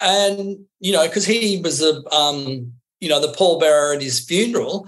And 0.00 0.66
you 0.80 0.92
know, 0.92 1.06
because 1.06 1.24
he 1.24 1.60
was 1.62 1.82
a 1.82 2.04
um, 2.14 2.72
you 3.00 3.08
know 3.08 3.20
the 3.20 3.32
pallbearer 3.32 3.96
at 3.96 4.02
his 4.02 4.20
funeral, 4.20 4.86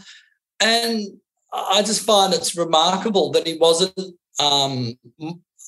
and 0.60 1.20
I 1.52 1.82
just 1.82 2.02
find 2.02 2.34
it's 2.34 2.56
remarkable 2.56 3.30
that 3.32 3.46
he 3.46 3.56
wasn't 3.56 4.16
um, 4.40 4.98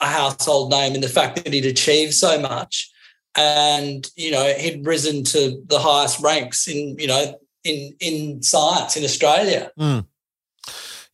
a 0.01 0.07
household 0.07 0.71
name 0.71 0.95
in 0.95 1.01
the 1.01 1.09
fact 1.09 1.37
that 1.37 1.53
he'd 1.53 1.67
achieved 1.67 2.15
so 2.15 2.41
much, 2.41 2.91
and 3.37 4.11
you 4.17 4.31
know 4.31 4.53
he'd 4.59 4.87
risen 4.87 5.25
to 5.25 5.63
the 5.67 5.79
highest 5.79 6.21
ranks 6.21 6.69
in 6.69 6.97
you 6.99 7.07
know 7.07 7.39
in 7.65 7.95
in 8.01 8.43
science 8.43 8.97
in 8.97 9.05
Australia. 9.05 9.71
Mm. 9.79 10.07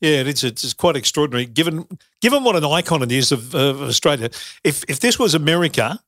Yeah, 0.00 0.20
it 0.20 0.28
is. 0.28 0.44
It's 0.44 0.74
quite 0.74 0.96
extraordinary, 0.96 1.46
given 1.46 1.86
given 2.20 2.44
what 2.44 2.56
an 2.56 2.64
icon 2.64 3.02
it 3.02 3.12
is 3.12 3.32
of, 3.32 3.54
of 3.54 3.80
Australia. 3.82 4.30
If 4.62 4.84
if 4.88 5.00
this 5.00 5.18
was 5.18 5.34
America, 5.34 5.98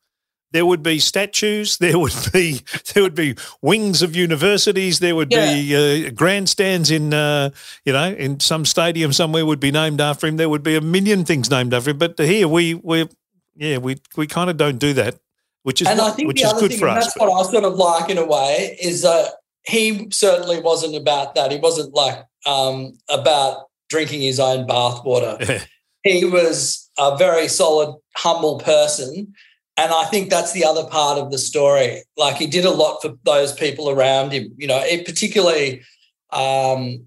there 0.53 0.67
would 0.67 0.83
be 0.83 0.99
statues. 0.99 1.79
There 1.87 1.99
would 1.99 2.15
be 2.33 2.61
there 2.95 3.03
would 3.03 3.15
be 3.15 3.37
wings 3.63 4.03
of 4.03 4.17
universities. 4.17 4.99
There 4.99 5.15
would 5.15 5.33
yeah. 5.33 5.55
be 5.55 6.07
uh, 6.07 6.11
grandstands 6.11 6.91
in 6.91 7.15
uh, 7.15 7.51
you 7.85 7.93
know 7.93 8.13
in 8.13 8.41
some 8.41 8.65
stadium 8.65 9.13
somewhere 9.13 9.47
would 9.47 9.61
be 9.61 9.71
named 9.71 10.01
after 10.01 10.27
him. 10.27 10.37
There 10.37 10.49
would 10.49 10.63
be 10.63 10.77
a 10.77 10.81
million 10.81 11.25
things 11.25 11.51
named 11.51 11.75
after 11.75 11.91
him. 11.91 11.99
But 11.99 12.19
here 12.19 12.49
we 12.49 12.75
we 12.75 13.09
yeah 13.55 13.79
we 13.79 13.97
we 14.17 14.27
kind 14.27 14.51
of 14.51 14.57
don't 14.57 14.79
do 14.79 14.93
that, 14.95 15.19
which 15.63 15.83
is 15.83 15.89
and 15.89 16.01
I 16.01 16.11
think 16.11 16.29
which 16.29 16.41
the 16.41 16.47
is 16.47 16.53
other 16.53 16.61
good 16.61 16.71
thing, 16.71 16.81
for 16.81 16.89
and 16.89 16.99
us. 16.99 17.05
That's 17.07 17.19
what 17.19 17.31
I 17.31 17.51
sort 17.51 17.65
of 17.65 17.75
like 17.75 18.11
in 18.11 18.19
a 18.19 18.27
way 18.27 18.77
is 18.83 19.03
that 19.03 19.33
he 19.67 20.09
certainly 20.11 20.61
wasn't 20.61 20.95
about 20.95 21.35
that. 21.35 21.51
He 21.51 21.59
wasn't 21.59 21.93
like 21.95 22.25
um, 22.47 22.97
about 23.09 23.67
drinking 23.89 24.23
his 24.23 24.41
own 24.41 24.67
bathwater. 24.67 25.67
he 26.03 26.25
was 26.25 26.89
a 26.99 27.17
very 27.17 27.49
solid, 27.49 27.97
humble 28.17 28.59
person 28.59 29.35
and 29.77 29.93
I 29.93 30.05
think 30.05 30.31
that's 30.31 30.53
the 30.53 30.65
other 30.65 30.87
part 30.87 31.19
of 31.19 31.31
the 31.31 31.39
story. 31.39 32.03
Like 32.17 32.37
he 32.37 32.47
did 32.47 32.65
a 32.65 32.71
lot 32.71 33.03
for 33.03 33.15
those 33.25 33.53
people 33.53 33.91
around 33.91 34.33
him. 34.33 34.53
You 34.57 34.67
know, 34.67 34.79
it 34.79 35.05
particularly, 35.05 35.83
um, 36.31 37.05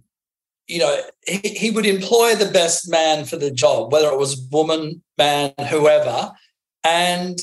you 0.67 0.79
know, 0.79 1.01
he, 1.25 1.39
he 1.39 1.71
would 1.71 1.87
employ 1.87 2.35
the 2.35 2.51
best 2.51 2.89
man 2.89 3.25
for 3.25 3.37
the 3.37 3.49
job, 3.49 3.91
whether 3.91 4.09
it 4.09 4.19
was 4.19 4.39
woman, 4.51 5.01
man, 5.17 5.53
whoever. 5.67 6.31
And 6.83 7.39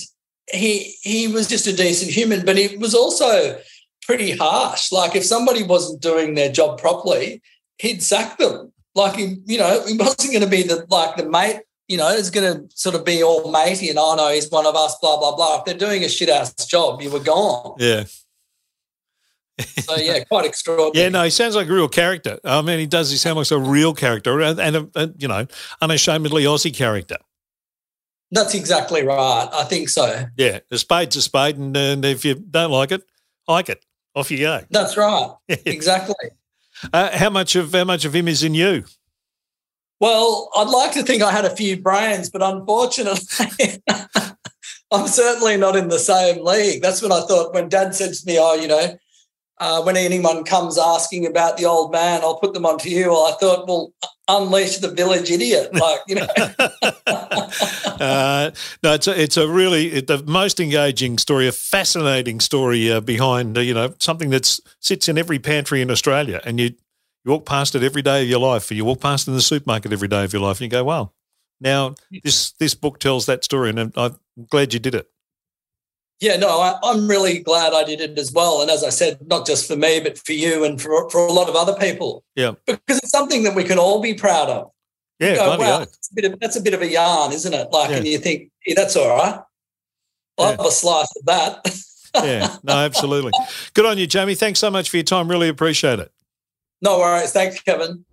he 0.53 0.97
he 1.03 1.27
was 1.27 1.49
just 1.49 1.67
a 1.67 1.75
decent 1.75 2.13
human, 2.13 2.45
but 2.45 2.57
he 2.57 2.77
was 2.77 2.95
also 2.95 3.59
pretty 4.03 4.31
harsh. 4.31 4.93
Like 4.93 5.17
if 5.17 5.25
somebody 5.25 5.65
wasn't 5.65 6.03
doing 6.03 6.35
their 6.35 6.53
job 6.53 6.79
properly, 6.79 7.43
he'd 7.79 8.03
sack 8.03 8.39
them. 8.39 8.73
Like 8.95 9.17
he, 9.17 9.37
you 9.45 9.59
know, 9.59 9.85
he 9.87 9.97
wasn't 9.97 10.33
going 10.33 10.45
to 10.45 10.49
be 10.49 10.63
the 10.63 10.87
like 10.89 11.17
the 11.17 11.29
mate 11.29 11.63
you 11.89 11.97
know, 11.97 12.09
is 12.09 12.31
going 12.31 12.53
to 12.53 12.77
sort 12.77 12.95
of 12.95 13.05
be 13.05 13.23
all 13.23 13.51
matey 13.51 13.89
and, 13.89 13.99
oh, 13.99 14.15
no, 14.17 14.29
he's 14.29 14.51
one 14.51 14.67
of 14.67 14.75
us, 14.75 14.97
blah, 15.01 15.19
blah, 15.19 15.35
blah. 15.35 15.59
If 15.59 15.65
they're 15.65 15.75
doing 15.75 16.05
a 16.05 16.09
shit 16.09 16.29
ass 16.29 16.53
job, 16.67 17.01
you 17.01 17.11
were 17.11 17.21
gone. 17.21 17.75
Yeah. 17.79 18.05
so, 19.59 19.97
yeah, 19.97 20.23
quite 20.25 20.45
extraordinary. 20.45 21.05
Yeah, 21.05 21.09
no, 21.11 21.23
he 21.23 21.31
sounds 21.31 21.55
like 21.55 21.69
a 21.69 21.73
real 21.73 21.89
character. 21.89 22.39
I 22.45 22.61
mean, 22.63 22.79
he 22.79 22.87
does. 22.87 23.11
He 23.11 23.17
sounds 23.17 23.37
like 23.37 23.59
a 23.59 23.63
real 23.63 23.95
character 23.95 24.41
and, 24.41 24.91
and 24.95 25.15
you 25.17 25.29
know, 25.29 25.47
unashamedly 25.81 26.45
Aussie 26.45 26.75
character. 26.75 27.17
That's 28.31 28.55
exactly 28.55 29.03
right. 29.05 29.49
I 29.53 29.65
think 29.65 29.89
so. 29.89 30.25
Yeah, 30.37 30.59
a 30.71 30.79
spade's 30.79 31.17
a 31.17 31.23
spade. 31.23 31.57
And, 31.57 31.77
and 31.77 32.05
if 32.05 32.25
you 32.25 32.35
don't 32.35 32.71
like 32.71 32.91
it, 32.91 33.03
like 33.47 33.69
it. 33.69 33.85
Off 34.15 34.31
you 34.31 34.39
go. 34.39 34.61
That's 34.71 34.97
right. 34.97 35.35
exactly. 35.49 36.31
Uh, 36.93 37.17
how 37.17 37.31
much 37.31 37.55
of 37.55 37.73
how 37.73 37.85
much 37.85 38.05
of 38.05 38.15
him 38.15 38.29
is 38.29 38.43
in 38.43 38.55
you? 38.55 38.85
Well, 40.01 40.51
I'd 40.55 40.69
like 40.69 40.93
to 40.93 41.03
think 41.03 41.23
I 41.23 41.33
had 41.33 41.45
a 41.45 41.57
few 41.57 41.81
brains, 41.81 42.29
but 42.29 42.43
unfortunately, 42.43 43.83
I'm 44.91 45.09
certainly 45.09 45.57
not 45.57 45.77
in 45.77 45.89
the 45.89 45.99
same 45.99 46.45
league. 46.45 46.83
That's 46.83 47.03
what 47.03 47.13
I 47.13 47.27
thought 47.27 47.55
when 47.55 47.69
Dad 47.69 47.95
said 47.95 48.13
to 48.13 48.27
me, 48.27 48.39
"Oh, 48.39 48.55
you 48.55 48.69
know, 48.69 48.99
uh, 49.59 49.83
when 49.83 49.97
anyone 49.97 50.45
comes 50.45 50.79
asking 50.79 51.27
about 51.27 51.57
the 51.57 51.65
old 51.65 51.93
man, 51.93 52.21
I'll 52.21 52.39
put 52.39 52.53
them 52.53 52.67
onto 52.67 52.91
you." 52.91 53.11
Well, 53.11 53.27
I 53.27 53.37
thought, 53.41 53.67
well, 53.67 53.95
unleash 54.29 54.79
the 54.79 54.91
village 54.91 55.31
idiot, 55.31 55.75
like 55.75 56.01
you 56.07 56.17
know. 56.17 56.27
uh, 57.07 58.51
no, 58.83 58.93
it's 58.93 59.07
a, 59.07 59.21
it's 59.21 59.37
a 59.37 59.49
really 59.49 60.01
the 60.01 60.23
most 60.27 60.61
engaging 60.61 61.19
story, 61.19 61.49
a 61.49 61.53
fascinating 61.53 62.41
story 62.41 62.93
uh, 62.93 63.01
behind 63.01 63.57
uh, 63.57 63.61
you 63.63 63.75
know 63.75 63.95
something 63.99 64.31
that 64.31 64.59
sits 64.81 65.09
in 65.09 65.17
every 65.17 65.39
pantry 65.39 65.81
in 65.81 65.91
Australia, 65.91 66.41
and 66.45 66.61
you 66.61 66.75
you 67.27 67.33
walk 67.33 67.45
past 67.45 67.75
it 67.75 67.83
every 67.83 68.03
day 68.03 68.23
of 68.23 68.29
your 68.29 68.39
life, 68.39 68.71
or 68.71 68.75
you 68.75 68.85
walk 68.85 69.01
past 69.01 69.27
it 69.27 69.33
in 69.33 69.37
the 69.37 69.43
supermarket 69.43 69.93
every 69.93 70.09
day 70.09 70.25
of 70.25 70.33
your 70.33 70.43
life, 70.43 70.59
and 70.59 70.63
you 70.63 70.69
go, 70.69 70.85
"Wow!" 70.85 71.13
Now 71.61 71.95
this 72.23 72.53
this 72.53 72.75
book 72.75 73.01
tells 73.01 73.27
that 73.27 73.45
story, 73.45 73.71
and 73.71 73.93
I'm 73.97 74.17
glad 74.49 74.73
you 74.73 74.79
did 74.79 74.95
it. 74.95 75.11
Yeah, 76.21 76.37
no, 76.37 76.61
I, 76.61 76.79
am 76.91 77.09
really 77.09 77.41
glad 77.41 77.75
I 77.75 77.85
did 77.85 78.01
it 78.01 78.19
as 78.19 78.33
well. 78.33 78.63
And 78.63 78.71
as 78.71 78.83
I 78.83 78.89
said, 78.89 79.19
not 79.27 79.47
just 79.47 79.69
for 79.69 79.77
me, 79.77 80.01
but 80.01 80.17
for 80.17 80.33
you 80.33 80.65
and 80.65 80.81
for, 80.81 81.11
for 81.11 81.27
a 81.27 81.33
lot 81.33 81.47
of 81.51 81.57
other 81.57 81.75
people. 81.75 82.25
Yeah. 82.35 82.53
Because 82.67 82.99
it's 82.99 83.11
something 83.11 83.43
that 83.43 83.55
we 83.55 83.65
can 83.65 83.79
all 83.79 84.01
be 84.01 84.15
proud 84.15 84.49
of. 84.49 84.71
Yeah, 85.21 85.35
go, 85.35 85.59
wow, 85.59 85.79
that's, 85.81 86.11
a 86.11 86.15
bit 86.15 86.25
of, 86.25 86.41
that's 86.41 86.57
a 86.57 86.63
bit 86.63 86.73
of 86.73 86.81
a 86.81 86.89
yarn, 86.89 87.33
isn't 87.33 87.53
it? 87.53 87.69
Like, 87.71 87.91
yeah. 87.91 87.97
and 87.97 88.07
you 88.07 88.17
think, 88.17 88.51
yeah, 88.67 88.75
that's 88.75 88.97
all 88.97 89.15
right. 89.15 89.41
I'll 90.39 90.45
yeah. 90.47 90.51
have 90.53 90.61
a 90.61 90.71
slice 90.71 91.13
of 91.19 91.27
that. 91.27 91.83
yeah, 92.15 92.57
no, 92.63 92.73
absolutely. 92.73 93.33
Good 93.75 93.85
on 93.85 93.99
you, 93.99 94.07
Jamie. 94.07 94.35
Thanks 94.35 94.59
so 94.59 94.71
much 94.71 94.89
for 94.89 94.97
your 94.97 95.05
time. 95.05 95.29
Really 95.29 95.49
appreciate 95.49 95.99
it. 95.99 96.11
No 96.83 96.99
worries. 96.99 97.33
Thanks, 97.33 97.61
Kevin. 97.61 98.05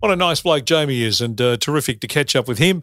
What 0.00 0.12
a 0.12 0.16
nice 0.16 0.42
bloke 0.42 0.66
Jamie 0.66 1.02
is, 1.02 1.20
and 1.20 1.40
uh, 1.40 1.56
terrific 1.56 2.00
to 2.00 2.06
catch 2.06 2.36
up 2.36 2.46
with 2.46 2.58
him. 2.58 2.82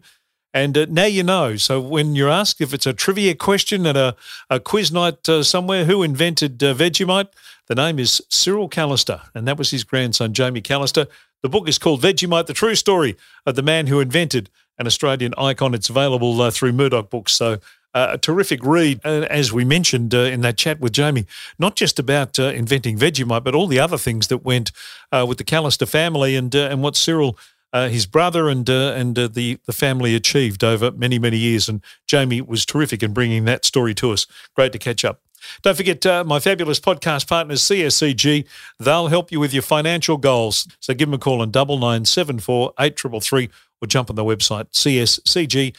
And 0.52 0.76
uh, 0.76 0.86
now 0.90 1.04
you 1.04 1.22
know. 1.22 1.56
So 1.56 1.80
when 1.80 2.14
you're 2.14 2.28
asked 2.28 2.60
if 2.60 2.74
it's 2.74 2.86
a 2.86 2.92
trivia 2.92 3.34
question 3.34 3.86
at 3.86 3.96
a, 3.96 4.16
a 4.50 4.60
quiz 4.60 4.92
night 4.92 5.28
uh, 5.28 5.42
somewhere, 5.42 5.84
who 5.84 6.02
invented 6.02 6.62
uh, 6.62 6.74
Vegemite? 6.74 7.28
The 7.68 7.74
name 7.76 7.98
is 7.98 8.20
Cyril 8.28 8.68
Callister, 8.68 9.22
and 9.34 9.46
that 9.46 9.56
was 9.56 9.70
his 9.70 9.84
grandson, 9.84 10.34
Jamie 10.34 10.60
Callister. 10.60 11.06
The 11.42 11.48
book 11.48 11.68
is 11.68 11.78
called 11.78 12.02
Vegemite, 12.02 12.46
the 12.46 12.54
true 12.54 12.74
story 12.74 13.16
of 13.46 13.54
the 13.54 13.62
man 13.62 13.86
who 13.86 14.00
invented 14.00 14.50
an 14.78 14.86
Australian 14.86 15.32
icon. 15.38 15.74
It's 15.74 15.88
available 15.88 16.40
uh, 16.42 16.50
through 16.50 16.72
Murdoch 16.72 17.08
Books. 17.08 17.32
So 17.32 17.58
a 17.94 18.18
terrific 18.18 18.64
read, 18.64 19.00
uh, 19.04 19.26
as 19.30 19.52
we 19.52 19.64
mentioned 19.64 20.14
uh, 20.14 20.18
in 20.18 20.40
that 20.42 20.56
chat 20.56 20.80
with 20.80 20.92
Jamie, 20.92 21.26
not 21.58 21.76
just 21.76 21.98
about 21.98 22.38
uh, 22.38 22.44
inventing 22.44 22.98
Vegemite, 22.98 23.44
but 23.44 23.54
all 23.54 23.66
the 23.66 23.78
other 23.80 23.98
things 23.98 24.28
that 24.28 24.38
went 24.38 24.72
uh, 25.10 25.24
with 25.28 25.38
the 25.38 25.44
Callister 25.44 25.88
family 25.88 26.36
and 26.36 26.54
and 26.54 26.82
what 26.82 26.96
Cyril. 26.96 27.38
his 27.74 28.06
brother 28.06 28.48
and 28.48 28.68
and 28.68 29.14
the 29.16 29.58
the 29.66 29.72
family 29.72 30.14
achieved 30.14 30.62
over 30.62 30.90
many 30.90 31.18
many 31.18 31.38
years, 31.38 31.68
and 31.68 31.80
Jamie 32.06 32.40
was 32.42 32.66
terrific 32.66 33.02
in 33.02 33.12
bringing 33.12 33.44
that 33.46 33.64
story 33.64 33.94
to 33.94 34.12
us. 34.12 34.26
Great 34.54 34.72
to 34.72 34.78
catch 34.78 35.04
up. 35.04 35.20
Don't 35.62 35.76
forget 35.76 36.04
uh, 36.06 36.24
my 36.24 36.40
fabulous 36.40 36.80
podcast 36.80 37.26
partners, 37.28 37.62
CSCG. 37.62 38.46
They'll 38.78 39.08
help 39.08 39.32
you 39.32 39.40
with 39.40 39.52
your 39.52 39.62
financial 39.62 40.16
goals. 40.16 40.68
So 40.80 40.94
give 40.94 41.08
them 41.08 41.14
a 41.14 41.18
call 41.18 41.40
on 41.40 41.50
double 41.50 41.78
nine 41.78 42.04
seven 42.04 42.38
four 42.38 42.72
eight 42.78 42.96
triple 42.96 43.20
three 43.20 43.50
or 43.82 43.86
jump 43.86 44.08
on 44.08 44.16
the 44.16 44.24
website 44.24 44.70
cscg.com.au. 44.70 45.74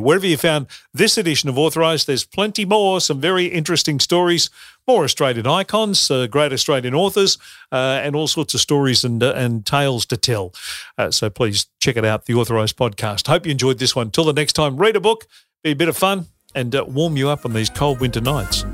Wherever 0.00 0.26
you 0.26 0.36
found 0.36 0.66
this 0.94 1.18
edition 1.18 1.48
of 1.48 1.58
Authorised, 1.58 2.06
there's 2.06 2.24
plenty 2.24 2.64
more, 2.64 3.00
some 3.00 3.20
very 3.20 3.46
interesting 3.46 4.00
stories, 4.00 4.48
more 4.88 5.04
Australian 5.04 5.46
icons, 5.46 6.10
uh, 6.10 6.26
great 6.26 6.52
Australian 6.52 6.94
authors, 6.94 7.38
uh, 7.70 8.00
and 8.02 8.16
all 8.16 8.26
sorts 8.26 8.54
of 8.54 8.60
stories 8.60 9.04
and, 9.04 9.22
uh, 9.22 9.32
and 9.36 9.66
tales 9.66 10.06
to 10.06 10.16
tell. 10.16 10.54
Uh, 10.96 11.10
so 11.10 11.28
please 11.28 11.66
check 11.80 11.96
it 11.96 12.04
out, 12.04 12.24
the 12.24 12.34
Authorised 12.34 12.76
podcast. 12.76 13.26
Hope 13.26 13.44
you 13.44 13.52
enjoyed 13.52 13.78
this 13.78 13.94
one. 13.94 14.10
Till 14.10 14.24
the 14.24 14.32
next 14.32 14.54
time, 14.54 14.76
read 14.76 14.96
a 14.96 15.00
book, 15.00 15.26
be 15.62 15.70
a 15.70 15.76
bit 15.76 15.88
of 15.88 15.96
fun, 15.96 16.26
and 16.54 16.74
uh, 16.74 16.84
warm 16.88 17.16
you 17.16 17.28
up 17.28 17.44
on 17.44 17.52
these 17.52 17.70
cold 17.70 18.00
winter 18.00 18.20
nights. 18.20 18.64